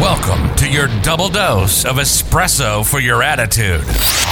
Welcome 0.00 0.54
to 0.56 0.68
your 0.68 0.88
double 1.02 1.30
dose 1.30 1.86
of 1.86 1.96
espresso 1.96 2.84
for 2.84 3.00
your 3.00 3.22
attitude, 3.22 3.80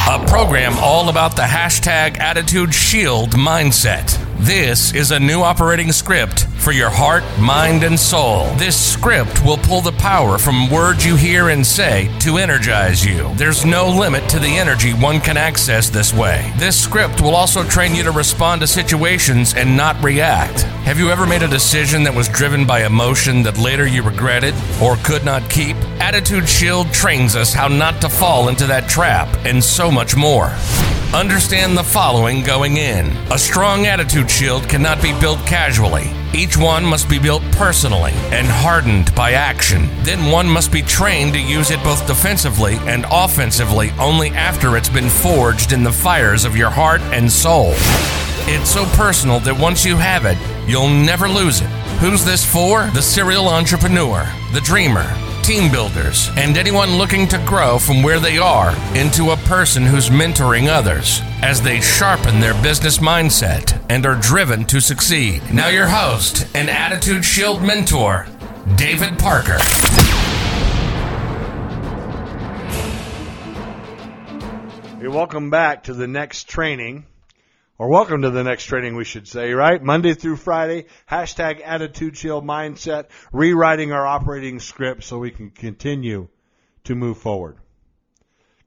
a 0.07 0.23
program 0.29 0.75
all 0.77 1.09
about 1.09 1.37
the 1.37 1.43
hashtag 1.43 2.19
Attitude 2.19 2.75
Shield 2.75 3.31
mindset. 3.31 4.24
This 4.45 4.93
is 4.93 5.11
a 5.11 5.19
new 5.19 5.41
operating 5.41 5.91
script 5.91 6.45
for 6.59 6.73
your 6.73 6.91
heart, 6.91 7.25
mind, 7.41 7.83
and 7.83 7.99
soul. 7.99 8.45
This 8.57 8.79
script 8.79 9.43
will 9.43 9.57
pull 9.57 9.81
the 9.81 9.93
power 9.93 10.37
from 10.37 10.71
words 10.71 11.03
you 11.03 11.17
hear 11.17 11.49
and 11.49 11.67
say 11.67 12.15
to 12.21 12.37
energize 12.37 13.03
you. 13.03 13.33
There's 13.37 13.65
no 13.65 13.89
limit 13.89 14.29
to 14.29 14.39
the 14.39 14.59
energy 14.59 14.93
one 14.93 15.21
can 15.21 15.39
access 15.39 15.89
this 15.89 16.13
way. 16.13 16.53
This 16.59 16.79
script 16.79 17.23
will 17.23 17.35
also 17.35 17.65
train 17.65 17.95
you 17.95 18.03
to 18.03 18.11
respond 18.11 18.61
to 18.61 18.67
situations 18.67 19.55
and 19.55 19.79
not 19.79 20.05
react. 20.05 20.65
Have 20.85 20.99
you 20.99 21.09
ever 21.09 21.27
made 21.27 21.43
a 21.43 21.49
decision 21.49 22.03
that 22.03 22.15
was 22.15 22.29
driven 22.29 22.67
by 22.67 22.85
emotion 22.85 23.43
that 23.45 23.57
later 23.57 23.87
you 23.87 24.03
regretted 24.03 24.55
or 24.83 24.97
could 24.97 25.25
not 25.25 25.49
keep? 25.49 25.75
Attitude 26.03 26.47
Shield 26.47 26.93
trains 26.93 27.35
us 27.35 27.55
how 27.55 27.69
not 27.69 27.99
to 28.03 28.11
fall 28.11 28.51
into 28.51 28.67
that 28.67 28.91
trap 28.91 29.27
and 29.47 29.65
so 29.65 29.91
much 29.91 30.15
more. 30.15 30.53
Understand 31.15 31.79
the 31.79 31.85
following 31.85 32.43
going 32.43 32.77
in. 32.77 33.07
A 33.31 33.39
strong 33.39 33.87
attitude 33.87 34.29
shield 34.29 34.69
cannot 34.69 35.01
be 35.01 35.17
built 35.21 35.39
casually. 35.47 36.11
Each 36.35 36.57
one 36.57 36.85
must 36.85 37.09
be 37.09 37.21
built 37.21 37.41
personally 37.53 38.11
and 38.33 38.49
hardened 38.49 39.15
by 39.15 39.35
action. 39.35 39.89
Then 40.03 40.33
one 40.33 40.49
must 40.49 40.73
be 40.73 40.83
trained 40.83 41.35
to 41.35 41.41
use 41.41 41.71
it 41.71 41.81
both 41.85 42.05
defensively 42.09 42.79
and 42.89 43.07
offensively 43.13 43.93
only 44.01 44.31
after 44.31 44.77
it's 44.77 44.89
been 44.89 45.09
forged 45.09 45.73
in 45.73 45.85
the 45.85 45.93
fires 45.93 46.45
of 46.45 46.57
your 46.57 46.71
heart 46.71 47.01
and 47.13 47.31
soul. 47.31 47.75
It's 48.47 48.71
so 48.71 48.85
personal 48.97 49.39
that 49.41 49.57
once 49.57 49.85
you 49.85 49.97
have 49.97 50.25
it, 50.25 50.37
you'll 50.69 50.89
never 50.89 51.29
lose 51.29 51.61
it. 51.61 51.71
Who's 52.01 52.25
this 52.25 52.45
for? 52.45 52.89
The 52.89 53.01
serial 53.01 53.49
entrepreneur, 53.49 54.29
the 54.53 54.61
dreamer, 54.63 55.07
team 55.45 55.71
builders, 55.71 56.31
and 56.37 56.57
anyone 56.57 56.97
looking 56.97 57.29
to 57.29 57.37
grow 57.45 57.79
from 57.79 58.03
where 58.03 58.19
they 58.19 58.39
are 58.39 58.75
into 58.97 59.31
a 59.31 59.37
person 59.37 59.85
who's 59.85 60.09
mentoring 60.09 60.69
others 60.69 61.21
as 61.43 61.61
they 61.61 61.83
sharpen 61.83 62.41
their 62.41 62.55
business 62.63 62.97
mindset 62.97 63.79
and 63.91 64.07
are 64.07 64.19
driven 64.19 64.65
to 64.65 64.81
succeed. 64.81 65.43
Now, 65.53 65.69
your 65.69 65.87
host 65.87 66.47
and 66.55 66.71
Attitude 66.71 67.27
Shield 67.27 67.63
mentor, 67.63 68.27
David 68.77 69.19
Parker. 69.19 69.59
Hey, 74.99 75.09
welcome 75.09 75.51
back 75.51 75.85
to 75.85 75.93
the 75.93 76.09
next 76.09 76.49
training, 76.49 77.05
or 77.77 77.89
welcome 77.89 78.23
to 78.23 78.31
the 78.31 78.45
next 78.45 78.67
training, 78.67 78.95
we 78.95 79.05
should 79.05 79.27
say, 79.27 79.53
right? 79.53 79.83
Monday 79.83 80.15
through 80.15 80.37
Friday, 80.37 80.87
hashtag 81.11 81.61
attitude 81.65 82.17
shield 82.17 82.45
mindset, 82.45 83.07
rewriting 83.33 83.91
our 83.91 84.07
operating 84.07 84.61
script 84.61 85.03
so 85.03 85.19
we 85.19 85.33
can 85.33 85.51
continue 85.51 86.29
to 86.85 86.95
move 86.95 87.19
forward. 87.19 87.57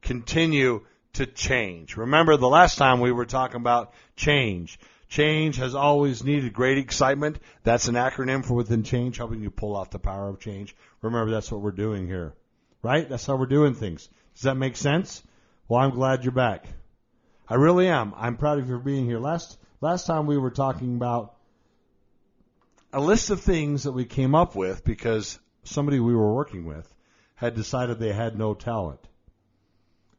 Continue 0.02 0.85
to 1.13 1.25
change. 1.25 1.95
Remember 1.95 2.35
the 2.35 2.50
last 2.50 2.78
time 2.78 3.00
we 3.00 3.13
were 3.13 3.25
talking 3.25 3.61
about 3.61 3.94
change. 4.17 4.78
Change 5.08 5.55
has 5.55 5.73
always 5.73 6.25
needed 6.25 6.52
great 6.52 6.78
excitement. 6.78 7.39
That's 7.63 7.88
an 7.88 7.95
acronym 7.95 8.45
for 8.45 8.55
within 8.55 8.83
change, 8.83 9.17
helping 9.17 9.41
you 9.41 9.50
pull 9.50 9.78
out 9.78 9.89
the 9.89 10.00
power 10.00 10.28
of 10.28 10.41
change. 10.41 10.75
Remember 11.02 11.31
that's 11.31 11.50
what 11.50 11.61
we're 11.61 11.72
doing 11.72 12.08
here. 12.08 12.33
Right? 12.83 13.08
That's 13.08 13.25
how 13.25 13.38
we're 13.38 13.45
doing 13.45 13.73
things. 13.73 14.09
Does 14.33 14.44
that 14.44 14.55
make 14.55 14.75
sense? 14.75 15.23
Well, 15.69 15.80
I'm 15.80 15.91
glad 15.91 16.25
you're 16.25 16.33
back. 16.33 16.66
I 17.50 17.56
really 17.56 17.88
am. 17.88 18.14
I'm 18.17 18.38
proud 18.38 18.59
of 18.59 18.67
you 18.67 18.78
for 18.78 18.84
being 18.84 19.06
here. 19.06 19.20
Last 19.20 19.58
last 19.80 20.06
time 20.06 20.26
we 20.26 20.38
were 20.38 20.52
talking 20.52 20.95
about 20.95 21.36
a 22.92 23.00
list 23.00 23.30
of 23.30 23.42
things 23.42 23.84
that 23.84 23.94
we 23.94 24.06
came 24.06 24.36
up 24.36 24.56
with 24.56 24.84
because 24.84 25.40
somebody 25.64 26.00
we 26.00 26.16
were 26.16 26.34
working 26.34 26.66
with 26.66 26.94
had 27.36 27.56
decided 27.56 28.00
they 28.00 28.14
had 28.14 28.38
no 28.38 28.53
talent. 28.53 29.00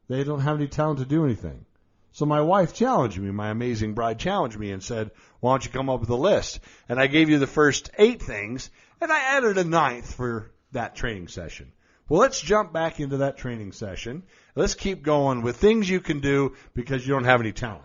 They 0.08 0.24
don't 0.24 0.40
have 0.40 0.56
any 0.56 0.68
talent 0.68 1.00
to 1.00 1.04
do 1.04 1.24
anything. 1.24 1.66
So 2.12 2.24
my 2.24 2.40
wife 2.40 2.72
challenged 2.72 3.18
me, 3.18 3.30
my 3.30 3.50
amazing 3.50 3.94
bride 3.94 4.18
challenged 4.18 4.58
me 4.58 4.70
and 4.72 4.82
said, 4.82 5.10
why 5.40 5.52
don't 5.52 5.64
you 5.64 5.70
come 5.70 5.90
up 5.90 6.00
with 6.00 6.08
a 6.08 6.16
list? 6.16 6.60
And 6.88 6.98
I 6.98 7.06
gave 7.06 7.28
you 7.28 7.38
the 7.38 7.46
first 7.46 7.90
eight 7.98 8.22
things 8.22 8.70
and 9.00 9.12
I 9.12 9.36
added 9.36 9.58
a 9.58 9.64
ninth 9.64 10.14
for 10.14 10.50
that 10.72 10.96
training 10.96 11.28
session. 11.28 11.72
Well, 12.08 12.20
let's 12.20 12.40
jump 12.40 12.72
back 12.72 13.00
into 13.00 13.18
that 13.18 13.36
training 13.36 13.72
session. 13.72 14.22
Let's 14.54 14.74
keep 14.74 15.02
going 15.02 15.42
with 15.42 15.56
things 15.56 15.90
you 15.90 16.00
can 16.00 16.20
do 16.20 16.54
because 16.74 17.06
you 17.06 17.12
don't 17.12 17.24
have 17.24 17.40
any 17.40 17.52
talent. 17.52 17.84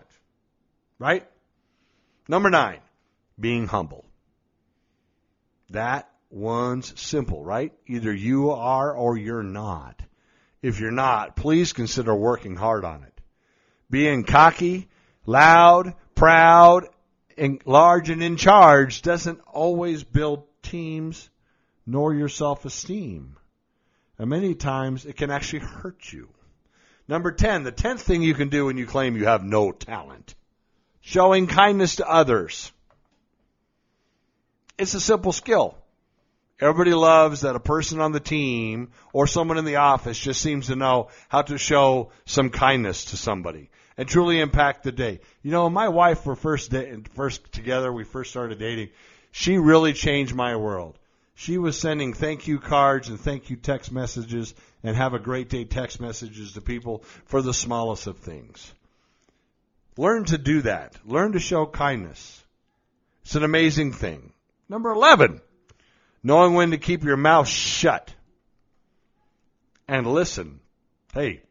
Right? 0.98 1.26
Number 2.26 2.48
nine, 2.48 2.80
being 3.38 3.66
humble. 3.66 4.06
That 5.70 6.10
one's 6.30 6.98
simple, 7.00 7.44
right? 7.44 7.72
Either 7.86 8.12
you 8.12 8.50
are 8.50 8.94
or 8.94 9.18
you're 9.18 9.42
not. 9.42 10.00
If 10.62 10.80
you're 10.80 10.90
not, 10.90 11.36
please 11.36 11.74
consider 11.74 12.14
working 12.14 12.56
hard 12.56 12.84
on 12.86 13.02
it. 13.02 13.20
Being 13.90 14.24
cocky, 14.24 14.88
loud, 15.26 15.94
proud, 16.14 16.88
and 17.36 17.60
large 17.66 18.08
and 18.08 18.22
in 18.22 18.36
charge 18.36 19.02
doesn't 19.02 19.40
always 19.52 20.02
build 20.02 20.44
teams 20.62 21.28
nor 21.86 22.14
your 22.14 22.30
self-esteem. 22.30 23.36
And 24.18 24.30
many 24.30 24.54
times 24.54 25.06
it 25.06 25.16
can 25.16 25.30
actually 25.30 25.60
hurt 25.60 26.12
you. 26.12 26.28
Number 27.08 27.32
10, 27.32 27.64
the 27.64 27.72
10th 27.72 28.00
thing 28.00 28.22
you 28.22 28.34
can 28.34 28.48
do 28.48 28.66
when 28.66 28.78
you 28.78 28.86
claim 28.86 29.16
you 29.16 29.26
have 29.26 29.44
no 29.44 29.72
talent. 29.72 30.34
Showing 31.00 31.46
kindness 31.46 31.96
to 31.96 32.08
others. 32.08 32.72
It's 34.78 34.94
a 34.94 35.00
simple 35.00 35.32
skill. 35.32 35.76
Everybody 36.60 36.94
loves 36.94 37.42
that 37.42 37.56
a 37.56 37.60
person 37.60 38.00
on 38.00 38.12
the 38.12 38.20
team 38.20 38.92
or 39.12 39.26
someone 39.26 39.58
in 39.58 39.64
the 39.64 39.76
office 39.76 40.18
just 40.18 40.40
seems 40.40 40.68
to 40.68 40.76
know 40.76 41.08
how 41.28 41.42
to 41.42 41.58
show 41.58 42.10
some 42.24 42.48
kindness 42.50 43.06
to 43.06 43.16
somebody 43.16 43.70
and 43.96 44.08
truly 44.08 44.40
impact 44.40 44.84
the 44.84 44.92
day. 44.92 45.20
You 45.42 45.50
know, 45.50 45.68
my 45.68 45.88
wife 45.88 46.24
were 46.24 46.36
first 46.36 46.70
da- 46.70 46.96
first 47.14 47.52
together, 47.52 47.92
we 47.92 48.04
first 48.04 48.30
started 48.30 48.58
dating. 48.58 48.90
She 49.30 49.58
really 49.58 49.92
changed 49.92 50.34
my 50.34 50.56
world. 50.56 50.98
She 51.34 51.58
was 51.58 51.78
sending 51.78 52.12
thank 52.12 52.46
you 52.46 52.60
cards 52.60 53.08
and 53.08 53.20
thank 53.20 53.50
you 53.50 53.56
text 53.56 53.90
messages 53.90 54.54
and 54.82 54.96
have 54.96 55.14
a 55.14 55.18
great 55.18 55.48
day 55.48 55.64
text 55.64 56.00
messages 56.00 56.52
to 56.52 56.60
people 56.60 57.02
for 57.26 57.42
the 57.42 57.52
smallest 57.52 58.06
of 58.06 58.18
things. 58.18 58.72
Learn 59.96 60.24
to 60.26 60.38
do 60.38 60.62
that. 60.62 60.96
Learn 61.04 61.32
to 61.32 61.40
show 61.40 61.66
kindness. 61.66 62.42
It's 63.22 63.34
an 63.34 63.42
amazing 63.42 63.92
thing. 63.92 64.32
Number 64.68 64.90
11, 64.90 65.40
knowing 66.22 66.54
when 66.54 66.70
to 66.70 66.78
keep 66.78 67.04
your 67.04 67.16
mouth 67.16 67.48
shut 67.48 68.14
and 69.88 70.06
listen. 70.06 70.60
Hey, 71.12 71.42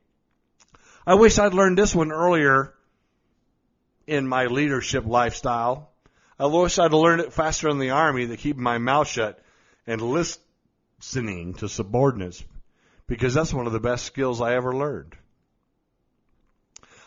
I 1.05 1.15
wish 1.15 1.37
I'd 1.37 1.53
learned 1.53 1.77
this 1.77 1.93
one 1.93 2.11
earlier 2.11 2.73
in 4.07 4.27
my 4.27 4.45
leadership 4.45 5.05
lifestyle. 5.05 5.91
I 6.39 6.47
wish 6.47 6.79
I'd 6.79 6.93
learned 6.93 7.21
it 7.21 7.33
faster 7.33 7.69
in 7.69 7.79
the 7.79 7.91
army 7.91 8.27
to 8.27 8.37
keep 8.37 8.57
my 8.57 8.77
mouth 8.77 9.07
shut 9.07 9.42
and 9.85 10.01
listening 10.01 11.55
to 11.55 11.67
subordinates 11.67 12.43
because 13.07 13.33
that's 13.33 13.53
one 13.53 13.67
of 13.67 13.73
the 13.73 13.79
best 13.79 14.05
skills 14.05 14.41
I 14.41 14.55
ever 14.55 14.75
learned. 14.75 15.15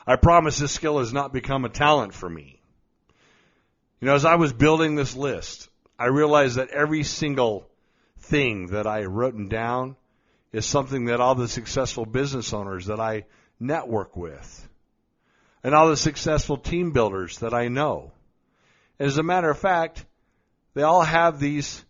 I 0.06 0.16
promise 0.16 0.58
this 0.58 0.72
skill 0.72 0.98
has 0.98 1.12
not 1.12 1.32
become 1.32 1.64
a 1.64 1.70
talent 1.70 2.14
for 2.14 2.28
me. 2.28 2.60
You 4.00 4.06
know, 4.06 4.14
as 4.14 4.24
I 4.24 4.36
was 4.36 4.52
building 4.52 4.94
this 4.94 5.16
list, 5.16 5.68
I 5.98 6.06
realized 6.06 6.56
that 6.56 6.70
every 6.70 7.02
single 7.02 7.66
thing 8.18 8.68
that 8.68 8.86
I 8.86 9.00
written 9.00 9.48
down 9.48 9.96
is 10.52 10.66
something 10.66 11.06
that 11.06 11.20
all 11.20 11.34
the 11.34 11.48
successful 11.48 12.04
business 12.04 12.52
owners 12.52 12.86
that 12.86 13.00
I 13.00 13.24
network 13.58 14.16
with 14.16 14.68
and 15.64 15.74
all 15.74 15.88
the 15.88 15.96
successful 15.96 16.58
team 16.58 16.92
builders 16.92 17.38
that 17.38 17.54
I 17.54 17.68
know. 17.68 18.12
As 18.98 19.18
a 19.18 19.22
matter 19.22 19.50
of 19.50 19.58
fact, 19.58 20.04
they 20.74 20.82
all 20.82 21.02
have 21.02 21.40
these 21.40 21.84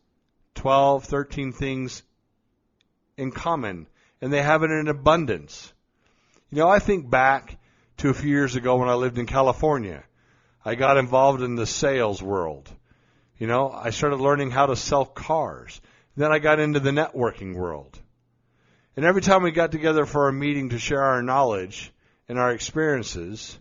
12, 0.57 1.05
13 1.05 1.53
things 1.53 2.03
in 3.17 3.31
common, 3.31 3.87
and 4.21 4.33
they 4.33 4.43
have 4.43 4.63
it 4.63 4.71
in 4.71 4.89
abundance. 4.89 5.73
You 6.51 6.59
know, 6.59 6.69
I 6.69 6.79
think 6.79 7.09
back 7.09 7.59
to 7.99 8.11
a 8.11 8.15
few 8.15 8.31
years 8.31 8.57
ago 8.57 8.77
when 8.77 8.89
I 8.89 8.95
lived 8.95 9.19
in 9.19 9.27
California. 9.27 10.05
I 10.65 10.75
got 10.75 10.97
involved 10.97 11.43
in 11.43 11.55
the 11.55 11.67
sales 11.67 12.23
world. 12.23 12.71
You 13.39 13.47
know, 13.47 13.71
I 13.71 13.91
started 13.91 14.21
learning 14.21 14.51
how 14.51 14.67
to 14.67 14.77
sell 14.77 15.05
cars. 15.05 15.81
Then 16.17 16.33
I 16.33 16.39
got 16.39 16.59
into 16.59 16.81
the 16.81 16.91
networking 16.91 17.55
world. 17.55 17.99
And 18.97 19.05
every 19.05 19.21
time 19.21 19.43
we 19.43 19.51
got 19.51 19.73
together 19.73 20.07
for 20.07 20.29
a 20.29 20.33
meeting 20.33 20.71
to 20.71 20.79
share 20.79 21.03
our 21.03 21.23
knowledge 21.23 21.93
and 22.29 22.39
our 22.39 22.53
experiences, 22.53 23.59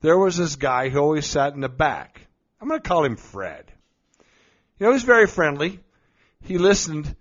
there 0.00 0.18
was 0.18 0.36
this 0.36 0.56
guy 0.56 0.88
who 0.88 0.98
always 0.98 1.26
sat 1.26 1.54
in 1.54 1.60
the 1.60 1.68
back. 1.68 2.26
I'm 2.60 2.68
going 2.68 2.80
to 2.80 2.88
call 2.88 3.04
him 3.04 3.16
Fred. 3.16 3.70
You 4.78 4.86
know, 4.86 4.90
he 4.90 4.94
was 4.94 5.04
very 5.04 5.28
friendly. 5.28 5.80
He 6.44 6.58
listened 6.58 7.16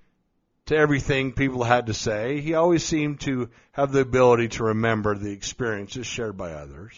to 0.65 0.75
everything 0.75 1.31
people 1.31 1.63
had 1.63 1.87
to 1.87 1.93
say. 1.93 2.41
He 2.41 2.53
always 2.53 2.83
seemed 2.83 3.21
to 3.21 3.49
have 3.71 3.91
the 3.91 4.01
ability 4.01 4.49
to 4.49 4.65
remember 4.65 5.15
the 5.15 5.31
experiences 5.31 6.05
shared 6.05 6.37
by 6.37 6.51
others. 6.51 6.93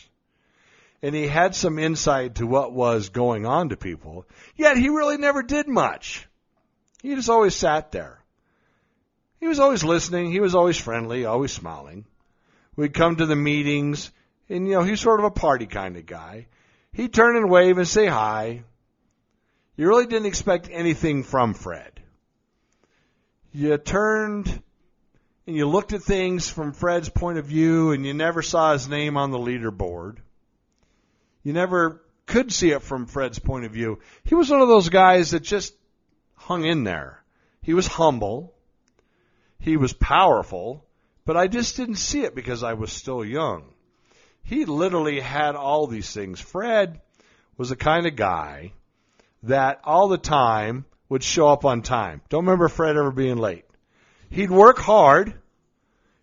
And 1.02 1.14
he 1.14 1.28
had 1.28 1.54
some 1.54 1.78
insight 1.78 2.36
to 2.36 2.48
what 2.48 2.74
was 2.74 3.10
going 3.10 3.46
on 3.46 3.70
to 3.70 3.78
people, 3.78 4.26
yet 4.56 4.76
he 4.76 4.90
really 4.90 5.18
never 5.18 5.44
did 5.44 5.68
much. 5.68 6.28
He 7.04 7.14
just 7.14 7.30
always 7.30 7.56
sat 7.56 7.92
there. 7.92 8.24
He 9.40 9.48
was 9.48 9.60
always 9.60 9.84
listening. 9.84 10.32
He 10.32 10.40
was 10.40 10.56
always 10.56 10.78
friendly, 10.78 11.26
always 11.26 11.52
smiling. 11.52 12.06
We'd 12.76 12.96
come 12.96 13.18
to 13.18 13.28
the 13.28 13.36
meetings, 13.36 14.12
and, 14.50 14.68
you 14.68 14.74
know, 14.74 14.84
he's 14.84 15.00
sort 15.00 15.20
of 15.20 15.26
a 15.26 15.32
party 15.32 15.68
kind 15.68 15.96
of 15.98 16.08
guy. 16.08 16.48
He'd 16.92 17.14
turn 17.14 17.36
and 17.36 17.52
wave 17.52 17.78
and 17.78 17.88
say 17.88 18.08
hi. 18.08 18.64
You 19.78 19.88
really 19.88 20.08
didn't 20.08 20.26
expect 20.26 20.70
anything 20.72 21.24
from 21.24 21.54
Fred. 21.54 21.95
You 23.58 23.78
turned 23.78 24.62
and 25.48 25.56
you 25.56 25.66
looked 25.66 25.94
at 25.94 26.04
things 26.04 26.50
from 26.50 26.74
Fred's 26.74 27.08
point 27.08 27.38
of 27.38 27.46
view 27.46 27.94
and 27.94 28.06
you 28.06 28.14
never 28.14 28.42
saw 28.42 28.74
his 28.74 28.90
name 28.90 29.16
on 29.16 29.32
the 29.32 29.38
leaderboard. 29.38 30.18
You 31.42 31.54
never 31.54 32.04
could 32.26 32.52
see 32.52 32.72
it 32.72 32.82
from 32.82 33.06
Fred's 33.06 33.40
point 33.40 33.64
of 33.64 33.72
view. 33.72 34.00
He 34.26 34.36
was 34.36 34.50
one 34.50 34.60
of 34.60 34.68
those 34.68 34.90
guys 34.90 35.32
that 35.32 35.40
just 35.40 35.74
hung 36.34 36.66
in 36.66 36.84
there. 36.84 37.24
He 37.62 37.74
was 37.74 37.88
humble. 37.88 38.54
He 39.58 39.78
was 39.78 39.94
powerful, 39.94 40.84
but 41.24 41.38
I 41.38 41.48
just 41.48 41.78
didn't 41.78 41.96
see 41.96 42.24
it 42.24 42.36
because 42.36 42.62
I 42.62 42.74
was 42.74 42.92
still 42.92 43.24
young. 43.24 43.74
He 44.44 44.66
literally 44.66 45.22
had 45.22 45.56
all 45.56 45.88
these 45.88 46.12
things. 46.12 46.42
Fred 46.42 47.00
was 47.56 47.70
the 47.70 47.78
kind 47.78 48.06
of 48.06 48.18
guy 48.18 48.74
that 49.44 49.80
all 49.86 50.10
the 50.10 50.18
time 50.18 50.84
would 51.10 51.24
show 51.24 51.48
up 51.48 51.66
on 51.66 51.82
time. 51.82 52.22
Don't 52.30 52.46
remember 52.46 52.68
Fred 52.68 52.98
ever 52.98 53.12
being 53.12 53.38
late. 53.38 53.66
He'd 54.30 54.52
work 54.52 54.80
hard. 54.80 55.34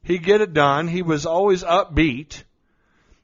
He'd 0.03 0.25
get 0.25 0.41
it 0.41 0.53
done. 0.53 0.89
He 0.89 1.03
was 1.03 1.27
always 1.27 1.63
upbeat. 1.63 2.43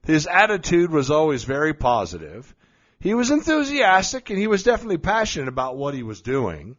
His 0.05 0.26
attitude 0.26 0.90
was 0.90 1.10
always 1.10 1.44
very 1.44 1.75
positive. 1.75 2.55
He 3.00 3.14
was 3.14 3.31
enthusiastic 3.31 4.31
and 4.31 4.38
he 4.38 4.46
was 4.46 4.62
definitely 4.62 4.99
passionate 4.99 5.49
about 5.49 5.76
what 5.76 5.94
he 5.94 6.02
was 6.02 6.22
doing. 6.22 6.76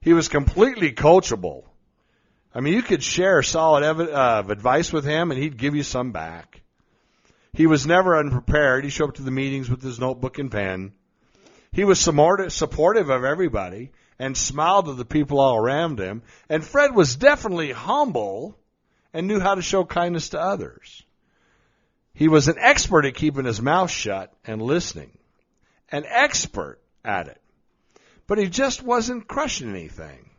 He 0.00 0.12
was 0.12 0.28
completely 0.28 0.92
coachable. 0.92 1.64
I 2.54 2.60
mean, 2.60 2.74
you 2.74 2.82
could 2.82 3.02
share 3.02 3.42
solid 3.42 3.82
ev- 3.84 4.00
uh, 4.00 4.44
advice 4.48 4.92
with 4.92 5.04
him 5.04 5.30
and 5.30 5.40
he'd 5.40 5.58
give 5.58 5.74
you 5.74 5.82
some 5.82 6.12
back. 6.12 6.62
He 7.52 7.66
was 7.66 7.86
never 7.86 8.18
unprepared. 8.18 8.84
He 8.84 8.90
showed 8.90 9.10
up 9.10 9.14
to 9.16 9.22
the 9.22 9.30
meetings 9.30 9.68
with 9.68 9.82
his 9.82 9.98
notebook 9.98 10.38
and 10.38 10.50
pen. 10.50 10.92
He 11.76 11.84
was 11.84 12.00
supportive 12.00 13.10
of 13.10 13.22
everybody 13.22 13.90
and 14.18 14.34
smiled 14.34 14.88
at 14.88 14.96
the 14.96 15.04
people 15.04 15.38
all 15.38 15.58
around 15.58 16.00
him. 16.00 16.22
And 16.48 16.64
Fred 16.64 16.94
was 16.94 17.16
definitely 17.16 17.70
humble 17.70 18.56
and 19.12 19.28
knew 19.28 19.40
how 19.40 19.56
to 19.56 19.60
show 19.60 19.84
kindness 19.84 20.30
to 20.30 20.40
others. 20.40 21.02
He 22.14 22.28
was 22.28 22.48
an 22.48 22.56
expert 22.58 23.04
at 23.04 23.14
keeping 23.14 23.44
his 23.44 23.60
mouth 23.60 23.90
shut 23.90 24.32
and 24.46 24.62
listening. 24.62 25.18
An 25.92 26.04
expert 26.08 26.78
at 27.04 27.28
it. 27.28 27.42
But 28.26 28.38
he 28.38 28.48
just 28.48 28.82
wasn't 28.82 29.28
crushing 29.28 29.68
anything. 29.68 30.30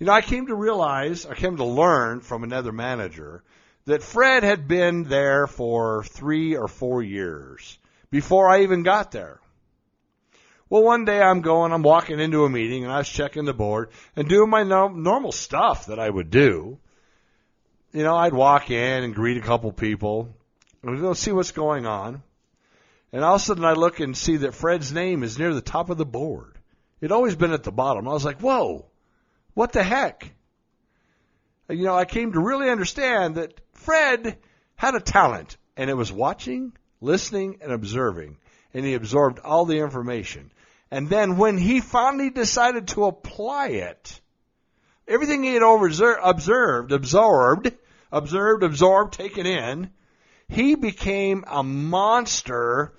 You 0.00 0.06
know, 0.06 0.12
I 0.12 0.22
came 0.22 0.48
to 0.48 0.56
realize, 0.56 1.24
I 1.24 1.36
came 1.36 1.58
to 1.58 1.64
learn 1.64 2.18
from 2.18 2.42
another 2.42 2.72
manager 2.72 3.44
that 3.84 4.02
Fred 4.02 4.42
had 4.42 4.66
been 4.66 5.04
there 5.04 5.46
for 5.46 6.02
three 6.02 6.56
or 6.56 6.66
four 6.66 7.00
years 7.00 7.78
before 8.10 8.48
I 8.48 8.62
even 8.62 8.82
got 8.82 9.12
there. 9.12 9.38
Well, 10.70 10.82
one 10.82 11.04
day 11.04 11.20
I'm 11.20 11.42
going, 11.42 11.72
I'm 11.72 11.82
walking 11.82 12.20
into 12.20 12.44
a 12.44 12.50
meeting 12.50 12.84
and 12.84 12.92
I 12.92 12.98
was 12.98 13.08
checking 13.08 13.44
the 13.44 13.52
board 13.52 13.90
and 14.16 14.28
doing 14.28 14.48
my 14.48 14.62
no- 14.62 14.88
normal 14.88 15.32
stuff 15.32 15.86
that 15.86 15.98
I 15.98 16.08
would 16.08 16.30
do. 16.30 16.78
You 17.92 18.02
know, 18.02 18.16
I'd 18.16 18.32
walk 18.32 18.70
in 18.70 19.04
and 19.04 19.14
greet 19.14 19.36
a 19.36 19.46
couple 19.46 19.70
people 19.72 20.34
and 20.82 21.00
go 21.00 21.12
see 21.12 21.32
what's 21.32 21.52
going 21.52 21.86
on. 21.86 22.22
And 23.12 23.22
all 23.22 23.36
of 23.36 23.40
a 23.40 23.44
sudden 23.44 23.64
I 23.64 23.74
look 23.74 24.00
and 24.00 24.16
see 24.16 24.38
that 24.38 24.54
Fred's 24.54 24.92
name 24.92 25.22
is 25.22 25.38
near 25.38 25.54
the 25.54 25.60
top 25.60 25.90
of 25.90 25.98
the 25.98 26.04
board. 26.04 26.58
It'd 27.00 27.12
always 27.12 27.36
been 27.36 27.52
at 27.52 27.62
the 27.62 27.70
bottom. 27.70 28.08
I 28.08 28.12
was 28.12 28.24
like, 28.24 28.40
whoa, 28.40 28.86
what 29.52 29.72
the 29.72 29.84
heck? 29.84 30.34
You 31.68 31.84
know, 31.84 31.94
I 31.94 32.04
came 32.04 32.32
to 32.32 32.40
really 32.40 32.70
understand 32.70 33.36
that 33.36 33.60
Fred 33.72 34.38
had 34.76 34.94
a 34.94 35.00
talent 35.00 35.56
and 35.76 35.90
it 35.90 35.94
was 35.94 36.10
watching, 36.10 36.72
listening, 37.00 37.58
and 37.60 37.72
observing. 37.72 38.38
And 38.72 38.84
he 38.84 38.94
absorbed 38.94 39.38
all 39.38 39.64
the 39.64 39.78
information. 39.78 40.50
And 40.90 41.08
then 41.08 41.36
when 41.36 41.58
he 41.58 41.80
finally 41.80 42.30
decided 42.30 42.88
to 42.88 43.06
apply 43.06 43.68
it, 43.68 44.20
everything 45.08 45.42
he 45.42 45.54
had 45.54 45.62
observed, 45.62 46.92
absorbed, 46.92 47.72
observed, 48.12 48.62
absorbed, 48.62 49.14
taken 49.14 49.46
in, 49.46 49.90
he 50.48 50.74
became 50.74 51.44
a 51.46 51.62
monster 51.62 52.92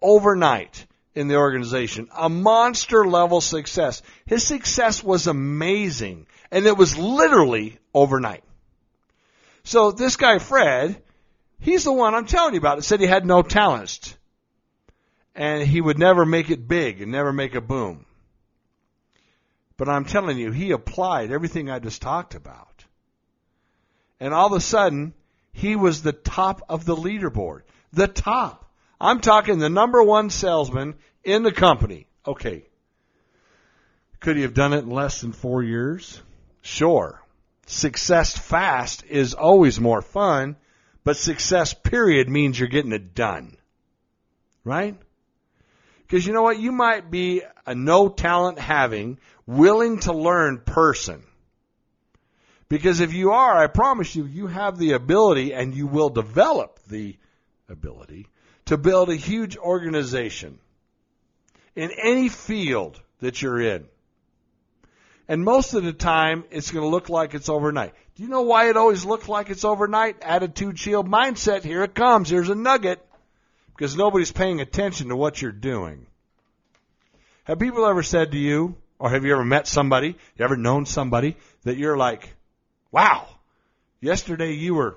overnight 0.00 0.86
in 1.14 1.28
the 1.28 1.36
organization. 1.36 2.08
A 2.16 2.28
monster 2.28 3.06
level 3.06 3.40
success. 3.40 4.02
His 4.26 4.46
success 4.46 5.02
was 5.02 5.26
amazing. 5.26 6.26
And 6.50 6.66
it 6.66 6.76
was 6.76 6.96
literally 6.96 7.78
overnight. 7.92 8.44
So 9.64 9.90
this 9.90 10.16
guy, 10.16 10.38
Fred, 10.38 11.02
he's 11.58 11.84
the 11.84 11.92
one 11.92 12.14
I'm 12.14 12.26
telling 12.26 12.54
you 12.54 12.60
about 12.60 12.76
that 12.76 12.82
said 12.82 13.00
he 13.00 13.06
had 13.06 13.24
no 13.24 13.42
talents 13.42 14.16
and 15.34 15.66
he 15.66 15.80
would 15.80 15.98
never 15.98 16.24
make 16.24 16.50
it 16.50 16.68
big 16.68 17.00
and 17.00 17.10
never 17.10 17.32
make 17.32 17.54
a 17.54 17.60
boom. 17.60 18.06
But 19.76 19.88
I'm 19.88 20.04
telling 20.04 20.38
you, 20.38 20.52
he 20.52 20.70
applied 20.70 21.32
everything 21.32 21.68
I 21.68 21.80
just 21.80 22.00
talked 22.00 22.34
about. 22.34 22.84
And 24.20 24.32
all 24.32 24.46
of 24.46 24.52
a 24.52 24.60
sudden, 24.60 25.14
he 25.52 25.74
was 25.76 26.02
the 26.02 26.12
top 26.12 26.62
of 26.68 26.84
the 26.84 26.94
leaderboard. 26.94 27.62
The 27.92 28.06
top. 28.08 28.70
I'm 29.00 29.20
talking 29.20 29.58
the 29.58 29.68
number 29.68 30.02
one 30.02 30.30
salesman 30.30 30.94
in 31.24 31.42
the 31.42 31.52
company. 31.52 32.06
Okay. 32.26 32.64
Could 34.20 34.36
he 34.36 34.42
have 34.42 34.54
done 34.54 34.72
it 34.72 34.84
in 34.84 34.90
less 34.90 35.20
than 35.20 35.32
four 35.32 35.62
years? 35.62 36.20
Sure. 36.62 37.20
Success 37.66 38.36
fast 38.36 39.04
is 39.06 39.34
always 39.34 39.80
more 39.80 40.02
fun, 40.02 40.56
but 41.02 41.16
success 41.16 41.74
period 41.74 42.28
means 42.28 42.58
you're 42.58 42.68
getting 42.68 42.92
it 42.92 43.14
done. 43.14 43.56
Right? 44.64 44.96
Because 46.06 46.26
you 46.26 46.32
know 46.32 46.42
what? 46.42 46.58
You 46.58 46.72
might 46.72 47.10
be 47.10 47.42
a 47.66 47.74
no 47.74 48.08
talent 48.08 48.58
having, 48.58 49.18
willing 49.46 50.00
to 50.00 50.12
learn 50.12 50.60
person. 50.60 51.22
Because 52.68 53.00
if 53.00 53.12
you 53.12 53.32
are, 53.32 53.62
I 53.62 53.66
promise 53.66 54.14
you, 54.14 54.26
you 54.26 54.46
have 54.46 54.78
the 54.78 54.92
ability 54.92 55.52
and 55.54 55.74
you 55.74 55.86
will 55.86 56.10
develop 56.10 56.80
the 56.88 57.16
ability 57.68 58.28
to 58.66 58.76
build 58.76 59.10
a 59.10 59.16
huge 59.16 59.56
organization 59.56 60.58
in 61.74 61.90
any 62.02 62.28
field 62.28 63.00
that 63.20 63.40
you're 63.42 63.60
in. 63.60 63.86
And 65.26 65.42
most 65.42 65.72
of 65.72 65.84
the 65.84 65.92
time, 65.92 66.44
it's 66.50 66.70
going 66.70 66.84
to 66.84 66.88
look 66.88 67.08
like 67.08 67.34
it's 67.34 67.48
overnight. 67.48 67.94
Do 68.14 68.22
you 68.22 68.28
know 68.28 68.42
why 68.42 68.68
it 68.68 68.76
always 68.76 69.04
looks 69.04 69.28
like 69.28 69.50
it's 69.50 69.64
overnight? 69.64 70.22
Attitude 70.22 70.78
shield 70.78 71.08
mindset. 71.08 71.62
Here 71.62 71.82
it 71.82 71.94
comes. 71.94 72.28
Here's 72.28 72.50
a 72.50 72.54
nugget 72.54 73.04
because 73.76 73.96
nobody's 73.96 74.32
paying 74.32 74.60
attention 74.60 75.08
to 75.08 75.16
what 75.16 75.40
you're 75.42 75.52
doing. 75.52 76.06
Have 77.44 77.58
people 77.58 77.84
ever 77.86 78.02
said 78.02 78.32
to 78.32 78.38
you, 78.38 78.76
or 78.98 79.10
have 79.10 79.24
you 79.24 79.32
ever 79.32 79.44
met 79.44 79.66
somebody, 79.66 80.16
you 80.36 80.44
ever 80.44 80.56
known 80.56 80.86
somebody 80.86 81.36
that 81.64 81.76
you're 81.76 81.96
like, 81.96 82.34
wow, 82.90 83.26
yesterday 84.00 84.52
you 84.52 84.74
were 84.74 84.96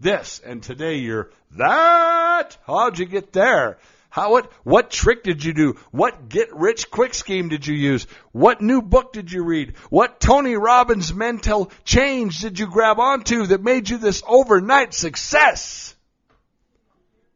this 0.00 0.40
and 0.44 0.62
today 0.62 0.96
you're 0.96 1.30
that? 1.56 2.56
How'd 2.66 2.98
you 2.98 3.06
get 3.06 3.32
there? 3.32 3.78
How 4.08 4.30
what 4.30 4.52
what 4.62 4.90
trick 4.90 5.24
did 5.24 5.44
you 5.44 5.52
do? 5.52 5.76
What 5.90 6.28
get 6.28 6.54
rich 6.54 6.88
quick 6.88 7.14
scheme 7.14 7.48
did 7.48 7.66
you 7.66 7.74
use? 7.74 8.06
What 8.30 8.60
new 8.60 8.80
book 8.80 9.12
did 9.12 9.32
you 9.32 9.42
read? 9.42 9.74
What 9.90 10.20
Tony 10.20 10.54
Robbins 10.54 11.12
mental 11.12 11.72
change 11.84 12.38
did 12.38 12.60
you 12.60 12.68
grab 12.68 13.00
onto 13.00 13.46
that 13.46 13.64
made 13.64 13.90
you 13.90 13.98
this 13.98 14.22
overnight 14.24 14.94
success? 14.94 15.96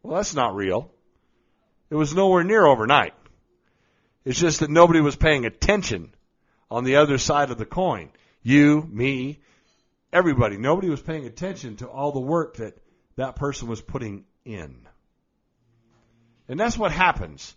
Well, 0.08 0.16
that's 0.16 0.34
not 0.34 0.54
real. 0.54 0.90
It 1.90 1.94
was 1.94 2.14
nowhere 2.14 2.42
near 2.42 2.64
overnight. 2.64 3.12
It's 4.24 4.40
just 4.40 4.60
that 4.60 4.70
nobody 4.70 5.02
was 5.02 5.16
paying 5.16 5.44
attention 5.44 6.14
on 6.70 6.84
the 6.84 6.96
other 6.96 7.18
side 7.18 7.50
of 7.50 7.58
the 7.58 7.66
coin. 7.66 8.08
You, 8.42 8.88
me, 8.90 9.40
everybody. 10.10 10.56
Nobody 10.56 10.88
was 10.88 11.02
paying 11.02 11.26
attention 11.26 11.76
to 11.76 11.88
all 11.88 12.12
the 12.12 12.20
work 12.20 12.56
that 12.56 12.78
that 13.16 13.36
person 13.36 13.68
was 13.68 13.82
putting 13.82 14.24
in. 14.46 14.78
And 16.48 16.58
that's 16.58 16.78
what 16.78 16.90
happens 16.90 17.54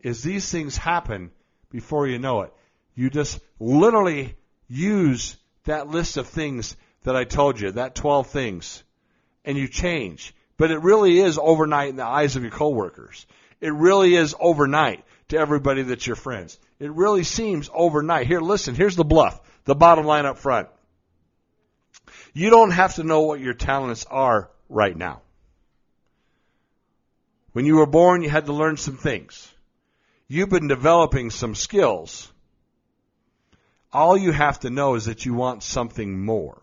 is 0.00 0.22
these 0.22 0.50
things 0.50 0.78
happen 0.78 1.30
before 1.68 2.06
you 2.06 2.18
know 2.18 2.40
it. 2.40 2.54
You 2.94 3.10
just 3.10 3.38
literally 3.60 4.34
use 4.66 5.36
that 5.64 5.88
list 5.88 6.16
of 6.16 6.26
things 6.26 6.74
that 7.02 7.16
I 7.16 7.24
told 7.24 7.60
you, 7.60 7.72
that 7.72 7.94
12 7.94 8.28
things, 8.28 8.82
and 9.44 9.58
you 9.58 9.68
change. 9.68 10.34
But 10.62 10.70
it 10.70 10.78
really 10.78 11.18
is 11.18 11.40
overnight 11.42 11.88
in 11.88 11.96
the 11.96 12.06
eyes 12.06 12.36
of 12.36 12.42
your 12.44 12.52
coworkers. 12.52 13.26
It 13.60 13.72
really 13.72 14.14
is 14.14 14.36
overnight 14.38 15.04
to 15.30 15.36
everybody 15.36 15.82
that's 15.82 16.06
your 16.06 16.14
friends. 16.14 16.56
It 16.78 16.92
really 16.92 17.24
seems 17.24 17.68
overnight. 17.74 18.28
Here, 18.28 18.40
listen, 18.40 18.76
here's 18.76 18.94
the 18.94 19.04
BLUF, 19.04 19.40
the 19.64 19.74
bottom 19.74 20.06
line 20.06 20.24
up 20.24 20.38
front. 20.38 20.68
You 22.32 22.50
don't 22.50 22.70
have 22.70 22.94
to 22.94 23.02
know 23.02 23.22
what 23.22 23.40
your 23.40 23.54
talents 23.54 24.06
are 24.08 24.52
right 24.68 24.96
now. 24.96 25.22
When 27.54 27.66
you 27.66 27.78
were 27.78 27.86
born, 27.86 28.22
you 28.22 28.30
had 28.30 28.46
to 28.46 28.52
learn 28.52 28.76
some 28.76 28.96
things. 28.96 29.52
You've 30.28 30.50
been 30.50 30.68
developing 30.68 31.30
some 31.30 31.56
skills 31.56 32.32
All 33.92 34.16
you 34.16 34.30
have 34.30 34.60
to 34.60 34.70
know 34.70 34.94
is 34.94 35.06
that 35.06 35.26
you 35.26 35.34
want 35.34 35.64
something 35.64 36.24
more. 36.24 36.62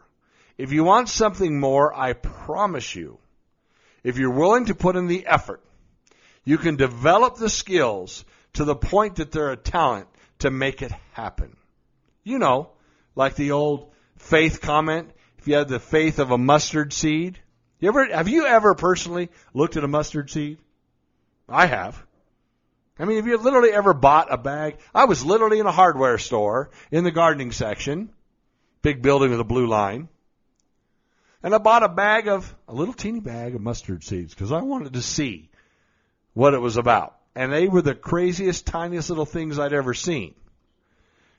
If 0.58 0.72
you 0.72 0.86
want 0.86 1.10
something 1.10 1.60
more, 1.60 1.94
I 1.94 2.13
promise 2.13 2.96
you, 2.96 3.20
if 4.03 4.18
you're 4.18 4.32
willing 4.32 4.65
to 4.65 4.75
put 4.75 4.96
in 4.96 5.08
the 5.08 5.25
effort, 5.25 5.62
you 6.44 6.58
can 6.58 6.75
develop 6.75 7.38
the 7.38 7.50
skills 7.50 8.25
to 8.53 8.65
the 8.65 8.75
point 8.75 9.18
that 9.18 9.32
they're 9.32 9.51
a 9.51 9.58
talent 9.58 10.08
to 10.39 10.50
make 10.50 10.82
it 10.82 10.91
happen. 11.13 11.56
You 12.24 12.39
know, 12.39 12.72
like 13.15 13.36
the 13.36 13.51
old 13.51 13.91
faith 14.18 14.62
comment, 14.62 15.12
if 15.38 15.48
you 15.48 15.56
had 15.56 15.68
the 15.68 15.79
faith 15.79 16.20
of 16.20 16.32
a 16.32 16.38
mustard 16.38 16.94
seed. 16.94 17.39
You 17.79 17.89
ever 17.89 18.06
have 18.13 18.27
you 18.27 18.46
ever 18.46 18.75
personally 18.75 19.29
looked 19.53 19.77
at 19.77 19.84
a 19.84 19.88
mustard 19.88 20.29
seed? 20.29 20.58
I 21.48 21.65
have. 21.65 22.03
I 23.00 23.06
mean, 23.06 23.15
have 23.15 23.27
you 23.27 23.38
literally 23.38 23.72
ever 23.72 23.94
bought 23.94 24.32
a 24.32 24.38
bag? 24.38 24.77
I 24.94 25.06
was 25.06 25.24
literally 25.24 25.60
in 25.60 25.65
a 25.65 25.72
hardware 25.72 26.18
store 26.18 26.70
in 26.91 27.06
the 27.06 27.12
gardening 27.12 27.53
section, 27.53 28.10
big 28.82 29.01
building 29.01 29.32
with 29.32 29.39
a 29.39 29.46
blue 29.46 29.68
line. 29.68 30.10
And 31.41 31.55
I 31.55 31.58
bought 31.58 31.84
a 31.84 31.89
bag 31.89 32.27
of, 32.27 32.53
a 32.67 32.74
little 32.74 32.93
teeny 32.93 33.22
bag 33.22 33.55
of 33.55 33.62
mustard 33.62 34.03
seeds 34.03 34.34
because 34.34 34.51
I 34.51 34.62
wanted 34.62 34.93
to 34.93 35.01
see 35.01 35.50
what 36.34 36.53
it 36.53 36.60
was 36.60 36.77
about. 36.77 37.15
And 37.36 37.53
they 37.53 37.67
were 37.67 37.81
the 37.81 37.96
craziest, 37.96 38.65
tiniest 38.65 39.10
little 39.10 39.25
things 39.25 39.58
I'd 39.58 39.74
ever 39.74 39.93
seen. 39.93 40.36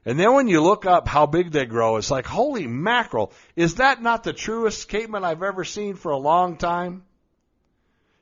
And 0.06 0.18
then 0.18 0.32
when 0.32 0.48
you 0.48 0.62
look 0.62 0.86
up 0.86 1.06
how 1.06 1.26
big 1.26 1.50
they 1.50 1.66
grow, 1.66 1.96
it's 1.96 2.10
like, 2.10 2.24
holy 2.24 2.66
mackerel, 2.66 3.32
is 3.54 3.74
that 3.76 4.00
not 4.00 4.24
the 4.24 4.32
truest 4.32 4.80
statement 4.80 5.26
I've 5.26 5.42
ever 5.42 5.64
seen 5.64 5.96
for 5.96 6.12
a 6.12 6.16
long 6.16 6.56
time? 6.56 7.04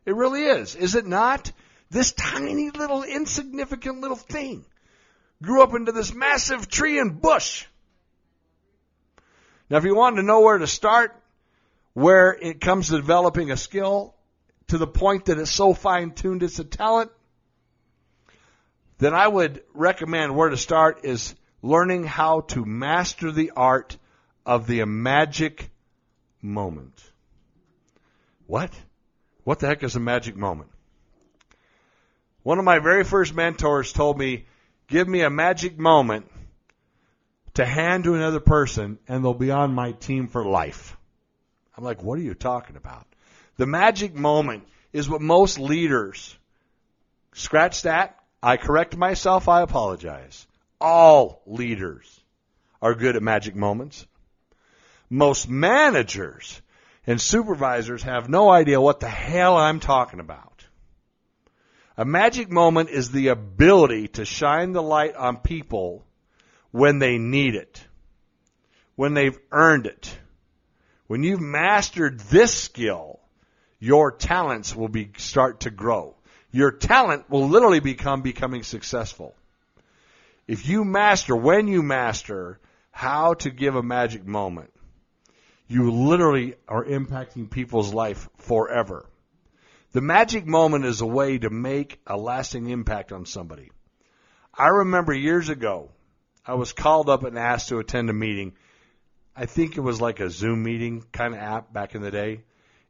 It 0.05 0.17
really 0.17 0.43
is, 0.43 0.75
is 0.75 0.97
it 0.97 1.07
not? 1.07 1.53
This 1.91 2.13
tiny 2.13 2.71
little 2.71 3.05
insignificant 3.05 4.01
little 4.01 4.17
thing 4.17 4.65
grew 5.43 5.63
up 5.63 5.75
into 5.75 5.93
this 5.93 6.13
massive 6.13 6.69
tree 6.69 6.99
and 6.99 7.21
bush. 7.21 7.67
Now 9.71 9.77
if 9.77 9.85
you 9.85 9.95
want 9.95 10.17
to 10.17 10.23
know 10.23 10.41
where 10.41 10.59
to 10.59 10.67
start, 10.67 11.18
where 11.95 12.37
it 12.41 12.61
comes 12.61 12.89
to 12.89 12.97
developing 12.97 13.51
a 13.51 13.57
skill 13.57 14.15
to 14.69 14.79
the 14.79 14.87
point 14.87 15.27
that 15.27 15.39
it's 15.39 15.51
so 15.51 15.75
fine 15.75 16.13
tuned 16.13 16.43
it's 16.43 16.59
a 16.59 16.65
talent, 16.65 17.11
then 18.99 19.15
I 19.15 19.27
would 19.27 19.63
recommend 19.75 20.37
where 20.37 20.49
to 20.49 20.57
start 20.57 21.05
is 21.05 21.35
learning 21.63 22.05
how 22.05 22.41
to 22.41 22.65
master 22.65 23.33
the 23.33 23.53
art 23.57 23.97
of 24.45 24.67
the 24.67 24.85
magic 24.85 25.71
moment. 26.43 27.03
What? 28.47 28.73
What 29.45 29.61
the 29.61 29.69
heck 29.69 29.83
is 29.83 29.97
a 29.97 30.01
magic 30.01 30.37
moment? 30.37 30.71
One 32.43 32.59
of 32.59 32.65
my 32.65 32.79
very 32.79 33.05
first 33.05 33.35
mentors 33.35 33.93
told 33.93 34.19
me, 34.19 34.47
give 34.89 35.09
me 35.09 35.23
a 35.23 35.31
magic 35.31 35.79
moment 35.79 36.31
to 37.55 37.65
hand 37.65 38.05
to 38.05 38.15
another 38.15 38.41
person 38.41 38.99
and 39.09 39.25
they'll 39.25 39.35
be 39.35 39.51
on 39.51 39.75
my 39.75 39.93
team 39.93 40.29
for 40.29 40.45
life. 40.45 40.98
I'm 41.79 41.85
like, 41.85 42.03
what 42.03 42.19
are 42.19 42.23
you 42.23 42.35
talking 42.35 42.75
about? 42.75 43.07
The 43.57 43.65
magic 43.65 44.13
moment 44.13 44.67
is 44.93 45.09
what 45.09 45.21
most 45.21 45.61
leaders 45.61 46.37
scratch 47.35 47.83
that. 47.83 48.19
I 48.43 48.57
correct 48.57 48.97
myself. 48.97 49.49
I 49.49 49.63
apologize. 49.63 50.49
All 50.81 51.41
leaders 51.47 52.21
are 52.83 52.97
good 52.97 53.15
at 53.15 53.23
magic 53.23 53.55
moments. 53.55 54.09
Most 55.09 55.49
managers 55.49 56.61
and 57.07 57.21
supervisors 57.21 58.03
have 58.03 58.29
no 58.29 58.51
idea 58.51 58.81
what 58.81 58.99
the 58.99 59.09
hell 59.09 59.57
I'm 59.57 59.79
talking 59.79 60.19
about. 60.19 60.65
A 61.97 62.05
magic 62.05 62.51
moment 62.51 62.91
is 62.91 63.13
the 63.13 63.29
ability 63.29 64.09
to 64.09 64.25
shine 64.25 64.73
the 64.73 64.83
light 64.83 65.15
on 65.15 65.37
people 65.37 66.05
when 66.73 66.99
they 66.99 67.19
need 67.19 67.55
it, 67.55 67.87
when 68.97 69.15
they've 69.15 69.39
earned 69.53 69.87
it. 69.87 70.19
When 71.09 71.25
you've 71.25 71.41
mastered 71.41 72.21
this 72.21 72.55
skill, 72.55 73.19
your 73.81 74.13
talents 74.13 74.77
will 74.77 74.89
be 74.89 75.11
start 75.17 75.61
to 75.61 75.71
grow. 75.71 76.15
Your 76.51 76.71
talent 76.71 77.29
will 77.31 77.49
literally 77.49 77.81
become 77.81 78.23
becoming 78.23 78.63
successful. 78.63 79.35
If 80.47 80.69
you 80.69 80.85
master, 80.85 81.35
when 81.35 81.67
you 81.67 81.83
master 81.83 82.61
how 82.91 83.35
to 83.35 83.51
give 83.51 83.75
a 83.75 83.83
magic 83.83 84.27
moment, 84.27 84.71
you 85.67 85.91
literally 85.91 86.57
are 86.67 86.85
impacting 86.85 87.51
people's 87.51 87.93
life 87.93 88.29
forever. 88.39 89.07
The 89.93 90.01
magic 90.03 90.47
moment 90.47 90.85
is 90.85 91.01
a 91.01 91.07
way 91.07 91.39
to 91.39 91.49
make 91.49 92.01
a 92.07 92.19
lasting 92.19 92.69
impact 92.69 93.13
on 93.13 93.25
somebody. 93.25 93.71
I 94.53 94.69
remember 94.69 95.15
years 95.15 95.49
ago, 95.49 95.91
I 96.45 96.55
was 96.55 96.73
called 96.73 97.09
up 97.09 97.25
and 97.25 97.39
asked 97.39 97.69
to 97.69 97.79
attend 97.79 98.11
a 98.11 98.15
meeting. 98.15 98.55
I 99.39 99.47
think 99.47 99.77
it 99.77 99.81
was 99.81 100.01
like 100.01 100.21
a 100.21 100.31
Zoom 100.31 100.65
meeting 100.65 101.05
kind 101.13 101.35
of 101.35 101.41
app 101.41 101.73
back 101.73 101.95
in 101.95 102.03
the 102.03 102.11
day. 102.11 102.43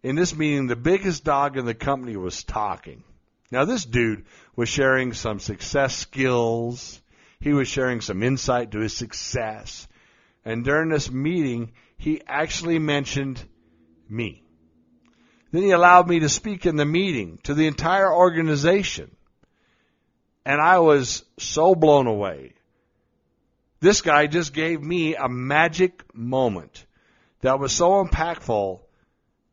In 0.03 0.17
this 0.17 0.35
meeting, 0.35 0.67
the 0.67 0.77
biggest 0.77 1.23
dog 1.23 1.57
in 1.57 1.67
the 1.67 1.75
company 1.75 2.17
was 2.17 2.43
talking. 2.43 3.05
Now, 3.51 3.65
this 3.65 3.85
dude 3.85 4.25
was 4.57 4.69
sharing 4.69 5.13
some 5.13 5.41
success 5.41 5.95
skills 5.95 7.01
he 7.41 7.53
was 7.53 7.69
sharing 7.69 8.01
some 8.01 8.23
insight 8.23 8.73
to 8.73 8.81
his 8.81 8.97
success. 8.97 9.87
And 10.45 10.65
during 10.65 10.89
this 10.89 11.11
meeting, 11.11 11.73
he 11.97 12.21
actually 12.27 12.79
mentioned 12.79 13.43
me. 14.09 14.43
Then 15.53 15.63
he 15.63 15.71
allowed 15.71 16.09
me 16.09 16.21
to 16.21 16.29
speak 16.29 16.67
in 16.67 16.77
the 16.77 16.85
meeting 16.85 17.39
to 17.45 17.55
the 17.55 17.67
entire 17.67 18.13
organization. 18.13 19.15
And 20.45 20.61
I 20.61 20.79
was 20.81 21.25
so 21.39 21.75
blown 21.75 22.07
away. 22.07 22.55
This 23.81 24.01
guy 24.01 24.27
just 24.27 24.53
gave 24.53 24.83
me 24.83 25.15
a 25.15 25.29
magic 25.29 26.03
moment 26.15 26.85
that 27.41 27.61
was 27.61 27.73
so 27.73 28.05
impactful 28.05 28.81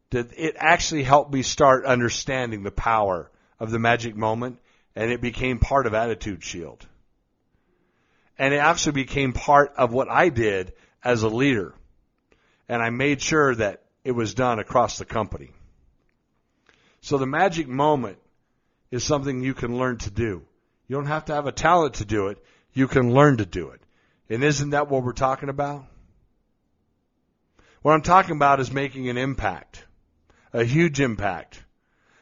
that 0.09 0.31
it 0.37 0.55
actually 0.57 1.03
helped 1.03 1.33
me 1.33 1.43
start 1.43 1.85
understanding 1.85 2.63
the 2.63 2.71
power 2.71 3.29
of 3.59 3.71
the 3.71 3.79
magic 3.79 4.15
moment 4.15 4.59
and 4.95 5.11
it 5.11 5.21
became 5.21 5.59
part 5.59 5.85
of 5.85 5.93
Attitude 5.93 6.43
Shield 6.43 6.87
and 8.37 8.53
it 8.53 8.57
actually 8.57 8.93
became 8.93 9.33
part 9.33 9.73
of 9.77 9.93
what 9.93 10.09
I 10.09 10.29
did 10.29 10.73
as 11.03 11.23
a 11.23 11.29
leader. 11.29 11.73
And 12.67 12.81
I 12.81 12.89
made 12.89 13.21
sure 13.21 13.55
that 13.55 13.83
it 14.03 14.11
was 14.11 14.33
done 14.33 14.59
across 14.59 14.97
the 14.97 15.05
company. 15.05 15.51
So 17.01 17.17
the 17.17 17.25
magic 17.25 17.67
moment 17.67 18.17
is 18.91 19.03
something 19.03 19.41
you 19.41 19.53
can 19.53 19.77
learn 19.77 19.97
to 19.99 20.09
do. 20.09 20.43
You 20.87 20.95
don't 20.95 21.05
have 21.05 21.25
to 21.25 21.33
have 21.33 21.47
a 21.47 21.51
talent 21.51 21.95
to 21.95 22.05
do 22.05 22.27
it. 22.27 22.43
You 22.73 22.87
can 22.87 23.13
learn 23.13 23.37
to 23.37 23.45
do 23.45 23.69
it. 23.69 23.81
And 24.29 24.43
isn't 24.43 24.71
that 24.71 24.89
what 24.89 25.03
we're 25.03 25.13
talking 25.13 25.49
about? 25.49 25.85
What 27.81 27.93
I'm 27.93 28.01
talking 28.01 28.35
about 28.35 28.59
is 28.59 28.71
making 28.71 29.09
an 29.09 29.17
impact, 29.17 29.85
a 30.51 30.63
huge 30.63 30.99
impact. 30.99 31.63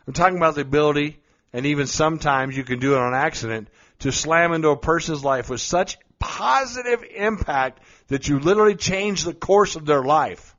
I'm 0.05 0.13
talking 0.13 0.38
about 0.38 0.55
the 0.55 0.62
ability, 0.62 1.22
and 1.53 1.65
even 1.65 1.88
sometimes 1.88 2.57
you 2.57 2.65
can 2.65 2.79
do 2.79 2.95
it 2.95 3.00
on 3.00 3.13
accident, 3.13 3.69
to 4.00 4.12
slam 4.12 4.51
into 4.51 4.69
a 4.69 4.77
person's 4.77 5.24
life 5.24 5.50
with 5.50 5.62
such 5.62 5.98
positive 6.19 7.03
impact 7.15 7.81
that 8.07 8.27
you 8.27 8.39
literally 8.39 8.75
change 8.75 9.24
the 9.24 9.33
course 9.33 9.77
of 9.77 9.86
their 9.86 10.03
life. 10.03 10.53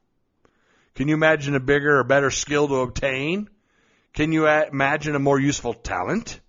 Can 0.94 1.08
you 1.08 1.14
imagine 1.14 1.54
a 1.54 1.60
bigger 1.60 1.98
or 1.98 2.04
better 2.04 2.30
skill 2.30 2.68
to 2.68 2.76
obtain? 2.76 3.50
Can 4.14 4.32
you 4.32 4.46
imagine 4.46 5.14
a 5.14 5.18
more 5.18 5.38
useful 5.38 5.74
talent? 5.74 6.40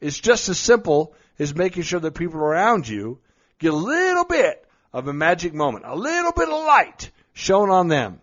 It's 0.00 0.18
just 0.18 0.48
as 0.48 0.58
simple 0.58 1.14
as 1.38 1.54
making 1.54 1.84
sure 1.84 2.00
that 2.00 2.14
people 2.14 2.40
around 2.40 2.88
you 2.88 3.20
get 3.58 3.72
a 3.72 3.76
little 3.76 4.24
bit 4.24 4.64
of 4.92 5.08
a 5.08 5.12
magic 5.12 5.54
moment, 5.54 5.84
a 5.86 5.96
little 5.96 6.32
bit 6.32 6.48
of 6.48 6.64
light 6.64 7.10
shown 7.32 7.70
on 7.70 7.88
them 7.88 8.20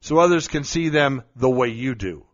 so 0.00 0.18
others 0.18 0.48
can 0.48 0.64
see 0.64 0.88
them 0.88 1.22
the 1.36 1.50
way 1.50 1.68
you 1.68 1.94
do. 1.94 2.24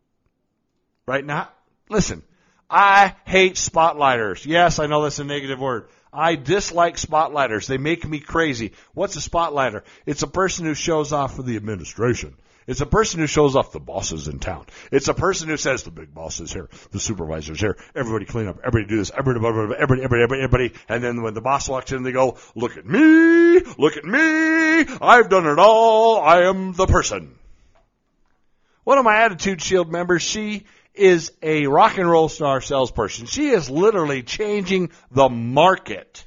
Right 1.06 1.24
now, 1.24 1.50
listen, 1.88 2.22
I 2.68 3.14
hate 3.24 3.54
spotlighters. 3.54 4.44
Yes, 4.46 4.78
I 4.78 4.86
know 4.86 5.02
that's 5.02 5.18
a 5.18 5.24
negative 5.24 5.60
word. 5.60 5.88
I 6.12 6.34
dislike 6.34 6.96
spotlighters. 6.96 7.66
They 7.66 7.78
make 7.78 8.08
me 8.08 8.20
crazy. 8.20 8.72
What's 8.94 9.16
a 9.16 9.28
spotlighter? 9.30 9.82
It's 10.06 10.22
a 10.22 10.28
person 10.28 10.64
who 10.64 10.74
shows 10.74 11.12
off 11.12 11.36
for 11.36 11.42
the 11.42 11.56
administration. 11.56 12.36
It's 12.66 12.80
a 12.80 12.86
person 12.86 13.20
who 13.20 13.26
shows 13.26 13.54
off 13.54 13.70
the 13.70 13.80
bosses 13.80 14.26
in 14.26 14.40
town. 14.40 14.66
It's 14.90 15.06
a 15.06 15.14
person 15.14 15.48
who 15.48 15.56
says 15.56 15.84
the 15.84 15.92
big 15.92 16.12
boss 16.12 16.40
is 16.40 16.52
here, 16.52 16.68
the 16.90 16.98
supervisor's 16.98 17.60
here, 17.60 17.76
everybody 17.94 18.24
clean 18.24 18.48
up, 18.48 18.58
everybody 18.64 18.88
do 18.88 18.96
this, 18.96 19.12
everybody, 19.16 19.46
everybody, 19.46 19.80
everybody, 19.80 20.02
everybody, 20.02 20.42
everybody. 20.42 20.72
And 20.88 21.02
then 21.02 21.22
when 21.22 21.34
the 21.34 21.40
boss 21.40 21.68
walks 21.68 21.92
in, 21.92 22.02
they 22.02 22.12
go, 22.12 22.38
look 22.56 22.76
at 22.76 22.84
me, 22.84 23.60
look 23.78 23.96
at 23.96 24.04
me, 24.04 24.96
I've 25.00 25.28
done 25.28 25.46
it 25.46 25.58
all, 25.58 26.20
I 26.20 26.42
am 26.42 26.72
the 26.72 26.86
person. 26.86 27.36
One 28.82 28.98
of 28.98 29.04
my 29.04 29.22
Attitude 29.22 29.62
Shield 29.62 29.90
members, 29.90 30.22
she 30.22 30.64
is 30.94 31.32
a 31.42 31.66
rock 31.66 31.98
and 31.98 32.08
roll 32.08 32.28
star 32.28 32.60
salesperson. 32.60 33.26
She 33.26 33.48
is 33.50 33.70
literally 33.70 34.22
changing 34.22 34.90
the 35.10 35.28
market 35.28 36.26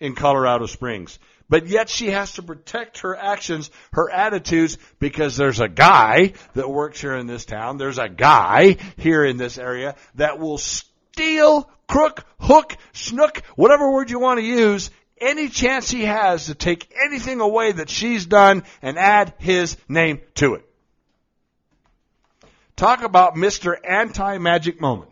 in 0.00 0.14
Colorado 0.14 0.66
Springs. 0.66 1.18
But 1.48 1.68
yet 1.68 1.88
she 1.88 2.10
has 2.10 2.32
to 2.34 2.42
protect 2.42 2.98
her 2.98 3.16
actions, 3.16 3.70
her 3.92 4.10
attitudes, 4.10 4.78
because 4.98 5.36
there's 5.36 5.60
a 5.60 5.68
guy 5.68 6.32
that 6.54 6.68
works 6.68 7.00
here 7.00 7.14
in 7.14 7.26
this 7.26 7.44
town. 7.44 7.78
There's 7.78 7.98
a 7.98 8.08
guy 8.08 8.76
here 8.96 9.24
in 9.24 9.36
this 9.36 9.56
area 9.56 9.94
that 10.16 10.40
will 10.40 10.58
steal, 10.58 11.70
crook, 11.86 12.24
hook, 12.40 12.76
snook, 12.92 13.42
whatever 13.54 13.92
word 13.92 14.10
you 14.10 14.18
want 14.18 14.40
to 14.40 14.46
use, 14.46 14.90
any 15.20 15.48
chance 15.48 15.90
he 15.90 16.04
has 16.04 16.46
to 16.46 16.54
take 16.54 16.92
anything 17.04 17.40
away 17.40 17.72
that 17.72 17.88
she's 17.88 18.26
done 18.26 18.64
and 18.82 18.98
add 18.98 19.32
his 19.38 19.76
name 19.88 20.20
to 20.34 20.54
it. 20.54 20.68
Talk 22.74 23.02
about 23.02 23.36
Mr. 23.36 23.74
Anti-Magic 23.82 24.80
Moment. 24.80 25.10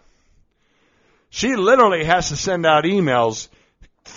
She 1.31 1.57
literally 1.57 2.05
has 2.05 2.29
to 2.29 2.37
send 2.37 2.67
out 2.67 2.85
emails 2.85 3.49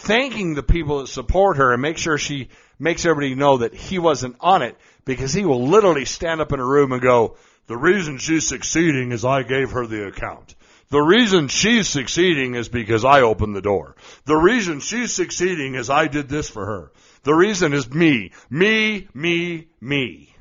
thanking 0.08 0.56
the 0.56 0.64
people 0.64 1.00
that 1.00 1.08
support 1.08 1.58
her 1.58 1.74
and 1.74 1.82
make 1.82 1.98
sure 1.98 2.18
she 2.18 2.48
makes 2.80 3.06
everybody 3.06 3.36
know 3.36 3.58
that 3.58 3.74
he 3.74 4.00
wasn't 4.00 4.38
on 4.40 4.62
it 4.62 4.78
because 5.04 5.34
he 5.34 5.46
will 5.46 5.68
literally 5.68 6.06
stand 6.06 6.40
up 6.40 6.54
in 6.54 6.62
a 6.62 6.66
room 6.66 6.94
and 6.94 7.02
go, 7.02 7.36
the 7.68 7.76
reason 7.76 8.18
she's 8.18 8.48
succeeding 8.48 9.12
is 9.12 9.26
I 9.26 9.44
gave 9.44 9.72
her 9.72 9.86
the 9.86 10.08
account. 10.08 10.56
The 10.90 11.02
reason 11.02 11.50
she's 11.50 11.90
succeeding 11.90 12.56
is 12.56 12.70
because 12.70 13.04
I 13.04 13.20
opened 13.20 13.54
the 13.54 13.62
door. 13.62 13.98
The 14.24 14.38
reason 14.38 14.80
she's 14.80 15.14
succeeding 15.14 15.76
is 15.76 15.90
I 15.90 16.08
did 16.08 16.30
this 16.30 16.50
for 16.50 16.66
her. 16.66 16.92
The 17.24 17.34
reason 17.34 17.74
is 17.74 17.94
me. 17.94 18.32
Me, 18.50 19.10
me, 19.14 19.68
me. 19.82 20.34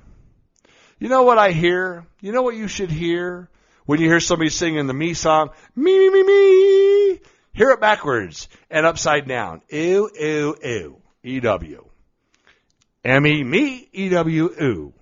You 1.00 1.08
know 1.08 1.24
what 1.24 1.38
I 1.38 1.50
hear? 1.50 2.06
You 2.20 2.30
know 2.30 2.42
what 2.42 2.54
you 2.54 2.68
should 2.68 2.92
hear? 2.92 3.50
When 3.86 4.00
you 4.00 4.08
hear 4.08 4.20
somebody 4.20 4.50
singing 4.50 4.86
the 4.86 4.94
me 4.94 5.14
song, 5.14 5.50
me, 5.74 5.98
me, 5.98 6.10
me, 6.10 6.22
me, 6.22 7.20
hear 7.56 7.70
it 7.70 7.80
backwards 7.80 8.48
and 8.70 8.86
upside 8.86 9.26
down. 9.26 9.62
Ew, 9.70 10.10
ew, 10.18 10.56
ew. 10.62 11.02
E-W. 11.24 11.84
M-E, 13.04 13.88
E-W, 13.92 14.54
ew. 14.60 14.92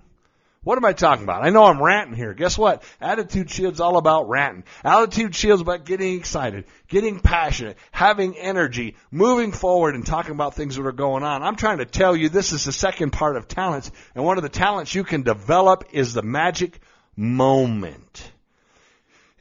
What 0.63 0.79
am 0.79 0.85
I 0.87 0.95
talking 0.95 1.25
about? 1.25 1.45
I 1.45 1.51
know 1.51 1.65
I'm 1.65 1.83
ranting 1.83 2.17
here. 2.17 2.33
Guess 2.33 2.57
what? 2.57 2.83
Attitude 2.99 3.51
Shield's 3.51 3.81
all 3.81 3.99
about 3.99 4.31
ranting. 4.31 4.65
Attitude 4.83 5.35
Shield's 5.35 5.61
about 5.61 5.85
getting 5.85 6.17
excited, 6.17 6.65
getting 6.89 7.21
passionate, 7.21 7.77
having 7.93 8.39
energy, 8.39 8.97
moving 9.11 9.53
forward 9.53 9.95
and 9.95 10.07
talking 10.07 10.33
about 10.33 10.55
things 10.55 10.77
that 10.77 10.87
are 10.87 10.93
going 10.93 11.23
on. 11.23 11.43
I'm 11.43 11.57
trying 11.57 11.79
to 11.79 11.85
tell 11.85 12.17
you 12.17 12.31
this 12.31 12.53
is 12.53 12.65
the 12.65 12.73
second 12.73 13.11
part 13.11 13.37
of 13.37 13.47
talents. 13.47 13.91
And 14.15 14.25
one 14.25 14.39
of 14.39 14.43
the 14.43 14.49
talents 14.49 14.95
you 14.95 15.05
can 15.05 15.23
develop 15.23 15.85
is 15.93 16.15
the 16.15 16.23
magic 16.23 16.81
moment. 17.15 18.33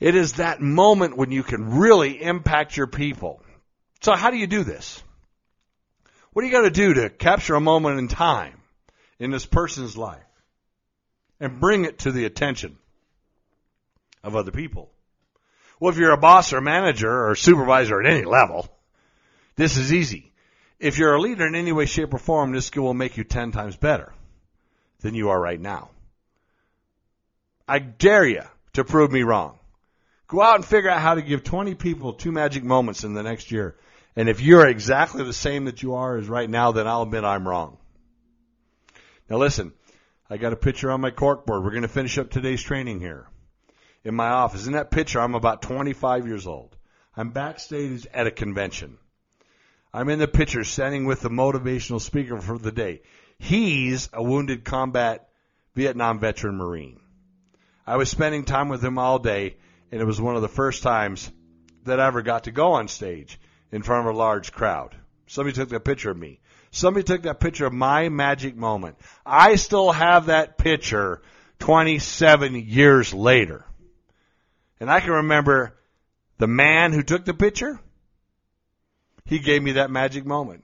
It 0.04 0.16
is 0.16 0.34
that 0.34 0.62
moment 0.62 1.18
when 1.18 1.32
you 1.32 1.44
can 1.44 1.78
really 1.78 2.22
impact 2.22 2.76
your 2.76 2.88
people. 2.88 3.42
So 4.02 4.14
how 4.14 4.32
do 4.32 4.38
you 4.38 4.48
do 4.48 4.64
this? 4.64 5.02
What 6.34 6.42
do 6.42 6.48
you 6.48 6.54
got 6.54 6.64
to 6.64 6.72
do 6.72 6.96
to 6.96 7.10
capture 7.10 7.56
a 7.56 7.62
moment 7.62 8.00
in 8.00 8.08
time 8.08 8.60
in 9.18 9.32
this 9.32 9.46
person's 9.46 9.96
life? 9.96 10.24
and 11.44 11.60
bring 11.60 11.84
it 11.84 12.00
to 12.00 12.12
the 12.14 12.24
attention 12.24 12.78
of 14.24 14.34
other 14.34 14.52
people. 14.52 14.90
Well, 15.78 15.92
if 15.92 15.98
you're 15.98 16.14
a 16.14 16.18
boss 16.18 16.54
or 16.54 16.62
manager 16.62 17.28
or 17.28 17.36
supervisor 17.36 18.02
at 18.02 18.10
any 18.10 18.24
level, 18.24 18.70
this 19.58 19.76
is 19.76 19.92
easy. 19.92 20.32
If 20.80 20.98
you're 20.98 21.16
a 21.16 21.20
leader 21.20 21.46
in 21.46 21.56
any 21.56 21.74
way, 21.74 21.86
shape, 21.86 22.14
or 22.14 22.18
form, 22.18 22.54
this 22.54 22.68
skill 22.68 22.84
will 22.84 22.94
make 22.94 23.18
you 23.18 23.26
10 23.26 23.52
times 23.52 23.76
better 23.76 24.14
than 25.02 25.16
you 25.16 25.32
are 25.32 25.40
right 25.40 25.60
now. 25.60 25.90
I 27.68 27.80
dare 27.80 28.26
you 28.26 28.44
to 28.74 28.86
prove 28.86 29.12
me 29.12 29.24
wrong. 29.24 29.60
Go 30.34 30.42
out 30.42 30.56
and 30.56 30.66
figure 30.66 30.90
out 30.90 31.00
how 31.00 31.14
to 31.14 31.22
give 31.22 31.44
20 31.44 31.76
people 31.76 32.14
two 32.14 32.32
magic 32.32 32.64
moments 32.64 33.04
in 33.04 33.14
the 33.14 33.22
next 33.22 33.52
year. 33.52 33.76
And 34.16 34.28
if 34.28 34.42
you're 34.42 34.66
exactly 34.66 35.24
the 35.24 35.32
same 35.32 35.66
that 35.66 35.84
you 35.84 35.94
are 35.94 36.18
as 36.18 36.28
right 36.28 36.50
now, 36.50 36.72
then 36.72 36.88
I'll 36.88 37.04
admit 37.04 37.24
I'm 37.24 37.48
wrong. 37.48 37.78
Now 39.30 39.38
listen, 39.38 39.74
I 40.32 40.38
got 40.38 40.52
a 40.52 40.56
picture 40.56 40.90
on 40.90 41.02
my 41.02 41.12
corkboard. 41.12 41.64
We're 41.64 41.70
going 41.70 41.84
to 41.84 41.88
finish 41.88 42.18
up 42.18 42.32
today's 42.32 42.64
training 42.64 43.00
here 43.00 43.28
in 44.04 44.16
my 44.16 44.30
office. 44.30 44.66
In 44.66 44.74
that 44.74 44.90
picture, 44.90 45.22
I'm 45.22 45.36
about 45.36 45.62
25 45.62 46.26
years 46.26 46.48
old. 46.48 46.76
I'm 47.16 47.30
backstage 47.30 48.08
at 48.12 48.26
a 48.26 48.32
convention. 48.32 48.98
I'm 49.94 50.10
in 50.10 50.18
the 50.18 50.28
picture 50.28 50.64
standing 50.64 51.06
with 51.06 51.22
the 51.22 51.30
motivational 51.30 52.02
speaker 52.02 52.42
for 52.42 52.58
the 52.58 52.72
day. 52.72 53.04
He's 53.38 54.10
a 54.12 54.24
wounded 54.24 54.64
combat 54.64 55.30
Vietnam 55.76 56.18
veteran 56.18 56.58
Marine. 56.58 57.00
I 57.86 57.98
was 57.98 58.10
spending 58.10 58.46
time 58.46 58.70
with 58.70 58.84
him 58.84 58.98
all 58.98 59.20
day, 59.20 59.58
and 59.94 60.02
it 60.02 60.06
was 60.06 60.20
one 60.20 60.36
of 60.36 60.42
the 60.42 60.48
first 60.48 60.82
times 60.82 61.32
that 61.84 62.00
I 62.00 62.08
ever 62.08 62.24
got 62.24 62.46
to 62.46 62.52
go 62.52 62.72
on 62.72 62.88
stage 62.88 63.40
in 63.72 63.84
front 63.84 64.08
of 64.08 64.16
a 64.16 64.18
large 64.18 64.52
crowd. 64.52 64.96
Somebody 65.28 65.54
took 65.54 65.70
that 65.70 65.86
picture 65.86 66.10
of 66.10 66.18
me. 66.18 66.40
Somebody 66.72 67.04
took 67.04 67.22
that 67.22 67.40
picture 67.40 67.68
of 67.68 67.74
my 67.74 68.10
magic 68.10 68.56
moment. 68.56 68.98
I 69.24 69.54
still 69.54 69.92
have 69.92 70.26
that 70.26 70.58
picture 70.58 71.22
27 71.60 72.56
years 72.56 73.14
later. 73.14 73.66
And 74.80 74.90
I 74.90 75.00
can 75.00 75.12
remember 75.12 75.78
the 76.40 76.48
man 76.48 76.92
who 76.92 77.04
took 77.04 77.24
the 77.24 77.36
picture. 77.36 77.80
He 79.26 79.38
gave 79.38 79.62
me 79.62 79.74
that 79.74 79.92
magic 79.92 80.26
moment. 80.26 80.64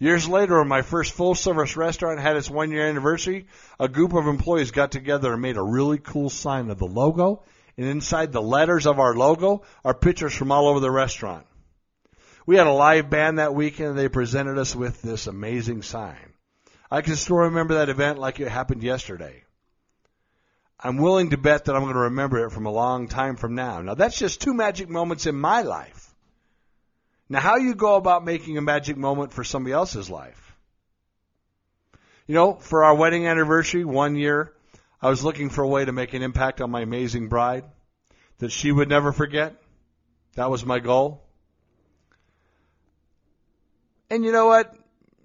Years 0.00 0.28
later, 0.28 0.58
when 0.58 0.66
my 0.66 0.82
first 0.82 1.12
full 1.12 1.36
service 1.36 1.76
restaurant 1.76 2.18
had 2.18 2.36
its 2.36 2.50
one 2.50 2.72
year 2.72 2.88
anniversary, 2.88 3.46
a 3.78 3.86
group 3.86 4.12
of 4.12 4.26
employees 4.26 4.72
got 4.72 4.90
together 4.90 5.34
and 5.34 5.42
made 5.42 5.56
a 5.56 5.62
really 5.62 5.98
cool 5.98 6.30
sign 6.30 6.68
of 6.68 6.80
the 6.80 6.84
logo. 6.84 7.44
And 7.78 7.86
inside 7.86 8.32
the 8.32 8.42
letters 8.42 8.86
of 8.86 8.98
our 8.98 9.14
logo 9.14 9.62
are 9.84 9.94
pictures 9.94 10.34
from 10.34 10.50
all 10.50 10.66
over 10.66 10.80
the 10.80 10.90
restaurant. 10.90 11.46
We 12.44 12.56
had 12.56 12.66
a 12.66 12.72
live 12.72 13.08
band 13.08 13.38
that 13.38 13.54
weekend 13.54 13.90
and 13.90 13.98
they 13.98 14.08
presented 14.08 14.58
us 14.58 14.74
with 14.74 15.00
this 15.00 15.28
amazing 15.28 15.82
sign. 15.82 16.32
I 16.90 17.02
can 17.02 17.14
still 17.14 17.36
remember 17.36 17.74
that 17.74 17.88
event 17.88 18.18
like 18.18 18.40
it 18.40 18.48
happened 18.48 18.82
yesterday. 18.82 19.44
I'm 20.80 20.96
willing 20.96 21.30
to 21.30 21.36
bet 21.36 21.66
that 21.66 21.76
I'm 21.76 21.82
going 21.82 21.94
to 21.94 22.00
remember 22.00 22.44
it 22.44 22.50
from 22.50 22.66
a 22.66 22.72
long 22.72 23.06
time 23.06 23.36
from 23.36 23.54
now. 23.54 23.80
Now 23.80 23.94
that's 23.94 24.18
just 24.18 24.40
two 24.40 24.54
magic 24.54 24.88
moments 24.88 25.26
in 25.26 25.36
my 25.36 25.62
life. 25.62 26.12
Now 27.28 27.40
how 27.40 27.56
you 27.58 27.76
go 27.76 27.94
about 27.94 28.24
making 28.24 28.58
a 28.58 28.62
magic 28.62 28.96
moment 28.96 29.32
for 29.32 29.44
somebody 29.44 29.72
else's 29.72 30.10
life? 30.10 30.56
You 32.26 32.34
know, 32.34 32.54
for 32.54 32.84
our 32.84 32.94
wedding 32.96 33.26
anniversary 33.26 33.84
one 33.84 34.16
year, 34.16 34.52
I 35.00 35.08
was 35.08 35.22
looking 35.22 35.48
for 35.48 35.62
a 35.62 35.68
way 35.68 35.84
to 35.84 35.92
make 35.92 36.12
an 36.14 36.22
impact 36.22 36.60
on 36.60 36.70
my 36.70 36.80
amazing 36.80 37.28
bride 37.28 37.64
that 38.38 38.50
she 38.50 38.72
would 38.72 38.88
never 38.88 39.12
forget. 39.12 39.54
That 40.34 40.50
was 40.50 40.64
my 40.64 40.80
goal. 40.80 41.24
And 44.10 44.24
you 44.24 44.32
know 44.32 44.46
what? 44.46 44.74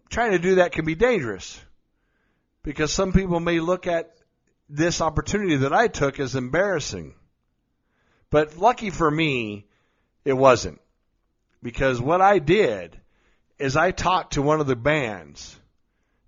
Trying 0.10 0.32
to 0.32 0.40
do 0.40 0.56
that 0.56 0.74
can 0.74 0.86
be 0.86 0.96
dangerous 0.96 1.60
because 2.62 2.94
some 2.94 3.14
people 3.14 3.40
may 3.40 3.60
look 3.60 3.88
at 3.88 4.16
this 4.70 5.02
opportunity 5.02 5.58
that 5.58 5.74
I 5.74 5.88
took 5.88 6.20
as 6.20 6.36
embarrassing. 6.36 7.16
But 8.30 8.58
lucky 8.58 8.90
for 8.90 9.10
me, 9.10 9.66
it 10.24 10.34
wasn't. 10.34 10.80
Because 11.62 12.00
what 12.02 12.22
I 12.22 12.40
did 12.40 13.00
is 13.58 13.76
I 13.76 13.92
talked 13.92 14.34
to 14.34 14.42
one 14.42 14.60
of 14.60 14.68
the 14.68 14.76
bands 14.76 15.58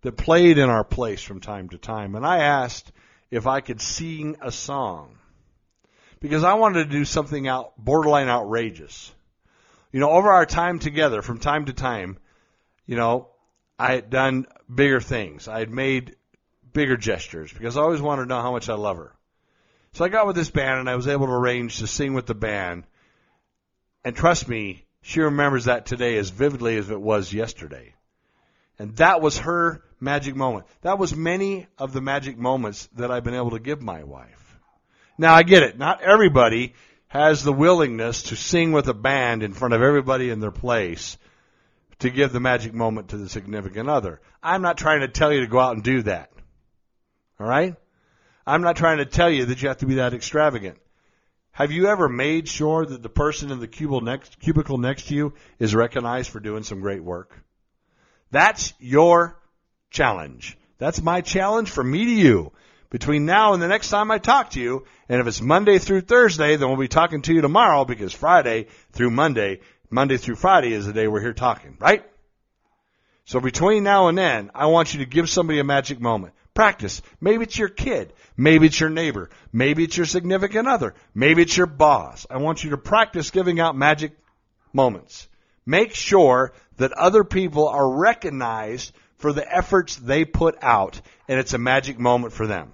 that 0.01 0.17
played 0.17 0.58
in 0.58 0.69
our 0.69 0.84
place 0.84 1.21
from 1.21 1.41
time 1.41 1.69
to 1.69 1.77
time 1.77 2.15
and 2.15 2.25
I 2.25 2.39
asked 2.39 2.91
if 3.32 3.48
I 3.48 3.62
could 3.62 3.82
sing 3.82 4.38
a 4.42 4.52
song. 4.52 5.18
Because 6.20 6.44
I 6.44 6.54
wanted 6.54 6.86
to 6.86 6.90
do 6.90 7.06
something 7.06 7.48
out 7.48 7.74
borderline 7.78 8.30
outrageous. 8.30 9.12
You 9.92 10.00
know, 10.00 10.12
over 10.12 10.32
our 10.32 10.46
time 10.46 10.80
together 10.80 11.22
from 11.22 11.40
time 11.40 11.66
to 11.66 11.74
time, 11.74 12.18
you 12.86 12.96
know, 12.96 13.30
I 13.78 13.94
had 13.94 14.10
done 14.10 14.46
bigger 14.74 15.02
things. 15.02 15.48
I 15.48 15.60
had 15.60 15.70
made 15.70 16.16
bigger 16.74 16.98
gestures 16.98 17.52
because 17.52 17.78
I 17.78 17.82
always 17.82 18.02
wanted 18.02 18.24
to 18.24 18.28
know 18.28 18.42
how 18.42 18.52
much 18.52 18.70
I 18.70 18.76
love 18.76 18.98
her. 18.98 19.14
So 19.94 20.06
I 20.06 20.10
got 20.10 20.28
with 20.28 20.36
this 20.36 20.52
band 20.52 20.82
and 20.82 20.90
I 20.90 20.96
was 20.96 21.08
able 21.08 21.26
to 21.28 21.32
arrange 21.32 21.80
to 21.80 21.88
sing 21.88 22.14
with 22.14 22.26
the 22.26 22.36
band. 22.36 22.84
And 24.04 24.16
trust 24.16 24.48
me, 24.48 24.86
she 25.02 25.22
remembers 25.22 25.66
that 25.66 25.86
today 25.86 26.18
as 26.18 26.30
vividly 26.30 26.78
as 26.78 26.90
it 26.90 27.00
was 27.00 27.34
yesterday. 27.34 27.94
And 28.78 28.96
that 28.98 29.22
was 29.22 29.40
her 29.40 29.84
magic 30.00 30.36
moment. 30.36 30.66
That 30.82 31.00
was 31.00 31.16
many 31.16 31.68
of 31.78 31.94
the 31.94 32.02
magic 32.02 32.38
moments 32.38 32.88
that 32.96 33.12
I've 33.12 33.24
been 33.24 33.36
able 33.36 33.52
to 33.52 33.60
give 33.60 33.82
my 33.82 34.04
wife. 34.04 34.60
Now 35.18 35.34
I 35.34 35.44
get 35.44 35.64
it. 35.64 35.78
Not 35.78 36.02
everybody 36.02 36.74
has 37.08 37.44
the 37.44 37.54
willingness 37.54 38.24
to 38.24 38.36
sing 38.36 38.72
with 38.74 38.88
a 38.88 38.94
band 38.94 39.44
in 39.44 39.54
front 39.54 39.74
of 39.74 39.82
everybody 39.82 40.30
in 40.30 40.42
their 40.42 40.52
place 40.52 41.18
to 42.00 42.10
give 42.10 42.34
the 42.34 42.42
magic 42.42 42.74
moment 42.74 43.10
to 43.10 43.18
the 43.18 43.30
significant 43.30 43.90
other. 43.90 44.20
I'm 44.44 44.62
not 44.62 44.78
trying 44.78 45.00
to 45.00 45.08
tell 45.08 45.32
you 45.32 45.40
to 45.42 45.48
go 45.48 45.60
out 45.60 45.76
and 45.76 45.84
do 45.84 46.02
that. 46.04 46.30
All 47.40 47.48
right? 47.48 47.76
I'm 48.46 48.62
not 48.62 48.76
trying 48.76 48.98
to 48.98 49.06
tell 49.06 49.30
you 49.30 49.46
that 49.46 49.62
you 49.62 49.70
have 49.70 49.78
to 49.78 49.86
be 49.86 49.96
that 49.96 50.14
extravagant. 50.14 50.78
Have 51.52 51.72
you 51.72 51.88
ever 51.88 52.10
made 52.10 52.50
sure 52.50 52.86
that 52.86 53.02
the 53.02 53.10
person 53.10 53.50
in 53.50 53.60
the 53.60 53.68
cubicle 53.68 54.02
next, 54.02 54.40
cubicle 54.40 54.78
next 54.78 55.08
to 55.08 55.16
you 55.16 55.34
is 55.58 55.74
recognized 55.74 56.30
for 56.30 56.42
doing 56.42 56.64
some 56.64 56.82
great 56.82 57.02
work? 57.02 57.44
That's 58.36 58.74
your 58.80 59.39
challenge. 59.91 60.58
That's 60.78 61.02
my 61.02 61.21
challenge 61.21 61.69
from 61.69 61.89
me 61.89 62.04
to 62.04 62.12
you. 62.12 62.52
Between 62.89 63.26
now 63.26 63.54
and 63.54 63.63
the 63.63 63.69
next 63.69 63.88
time 63.88 64.12
I 64.12 64.17
talk 64.17 64.50
to 64.52 64.60
you, 64.60 64.86
and 65.08 65.21
if 65.21 65.28
it's 65.28 65.39
Monday 65.39 65.78
through 65.78 66.02
Thursday, 66.02 66.58
then 66.58 66.67
we'll 66.67 66.78
be 66.78 66.89
talking 66.89 67.21
to 67.21 67.34
you 67.34 67.39
tomorrow 67.39 67.86
because 67.86 68.12
Friday 68.12 68.67
through 68.91 69.12
Monday 69.12 69.62
Monday 69.89 70.17
through 70.17 70.36
Friday 70.36 70.74
is 70.74 70.86
the 70.86 70.91
day 70.91 71.08
we're 71.08 71.21
here 71.21 71.32
talking, 71.32 71.78
right? 71.80 72.04
So 73.24 73.39
between 73.39 73.86
now 73.86 74.10
and 74.10 74.17
then, 74.17 74.52
I 74.54 74.65
want 74.65 74.93
you 74.93 75.00
to 75.00 75.06
give 75.06 75.30
somebody 75.30 75.60
a 75.60 75.63
magic 75.63 76.02
moment. 76.02 76.34
Practice. 76.54 77.02
Maybe 77.21 77.43
it's 77.43 77.58
your 77.58 77.69
kid. 77.69 78.12
Maybe 78.36 78.65
it's 78.65 78.82
your 78.82 78.89
neighbor. 78.89 79.30
Maybe 79.54 79.86
it's 79.86 79.95
your 79.95 80.08
significant 80.08 80.67
other. 80.67 80.93
Maybe 81.13 81.41
it's 81.41 81.56
your 81.56 81.67
boss. 81.67 82.28
I 82.30 82.36
want 82.39 82.65
you 82.65 82.71
to 82.71 82.78
practice 82.78 83.32
giving 83.32 83.62
out 83.62 83.78
magic 83.78 84.12
moments. 84.74 85.30
Make 85.65 85.95
sure 85.95 86.54
that 86.78 86.91
other 86.93 87.23
people 87.23 87.67
are 87.67 87.97
recognized 87.97 88.93
for 89.17 89.34
the 89.34 89.56
efforts 89.56 89.95
they 89.95 90.25
put 90.25 90.58
out, 90.62 91.01
and 91.28 91.39
it's 91.39 91.54
a 91.54 91.58
magic 91.58 91.99
moment 91.99 92.34
for 92.34 92.45
them. 92.45 92.73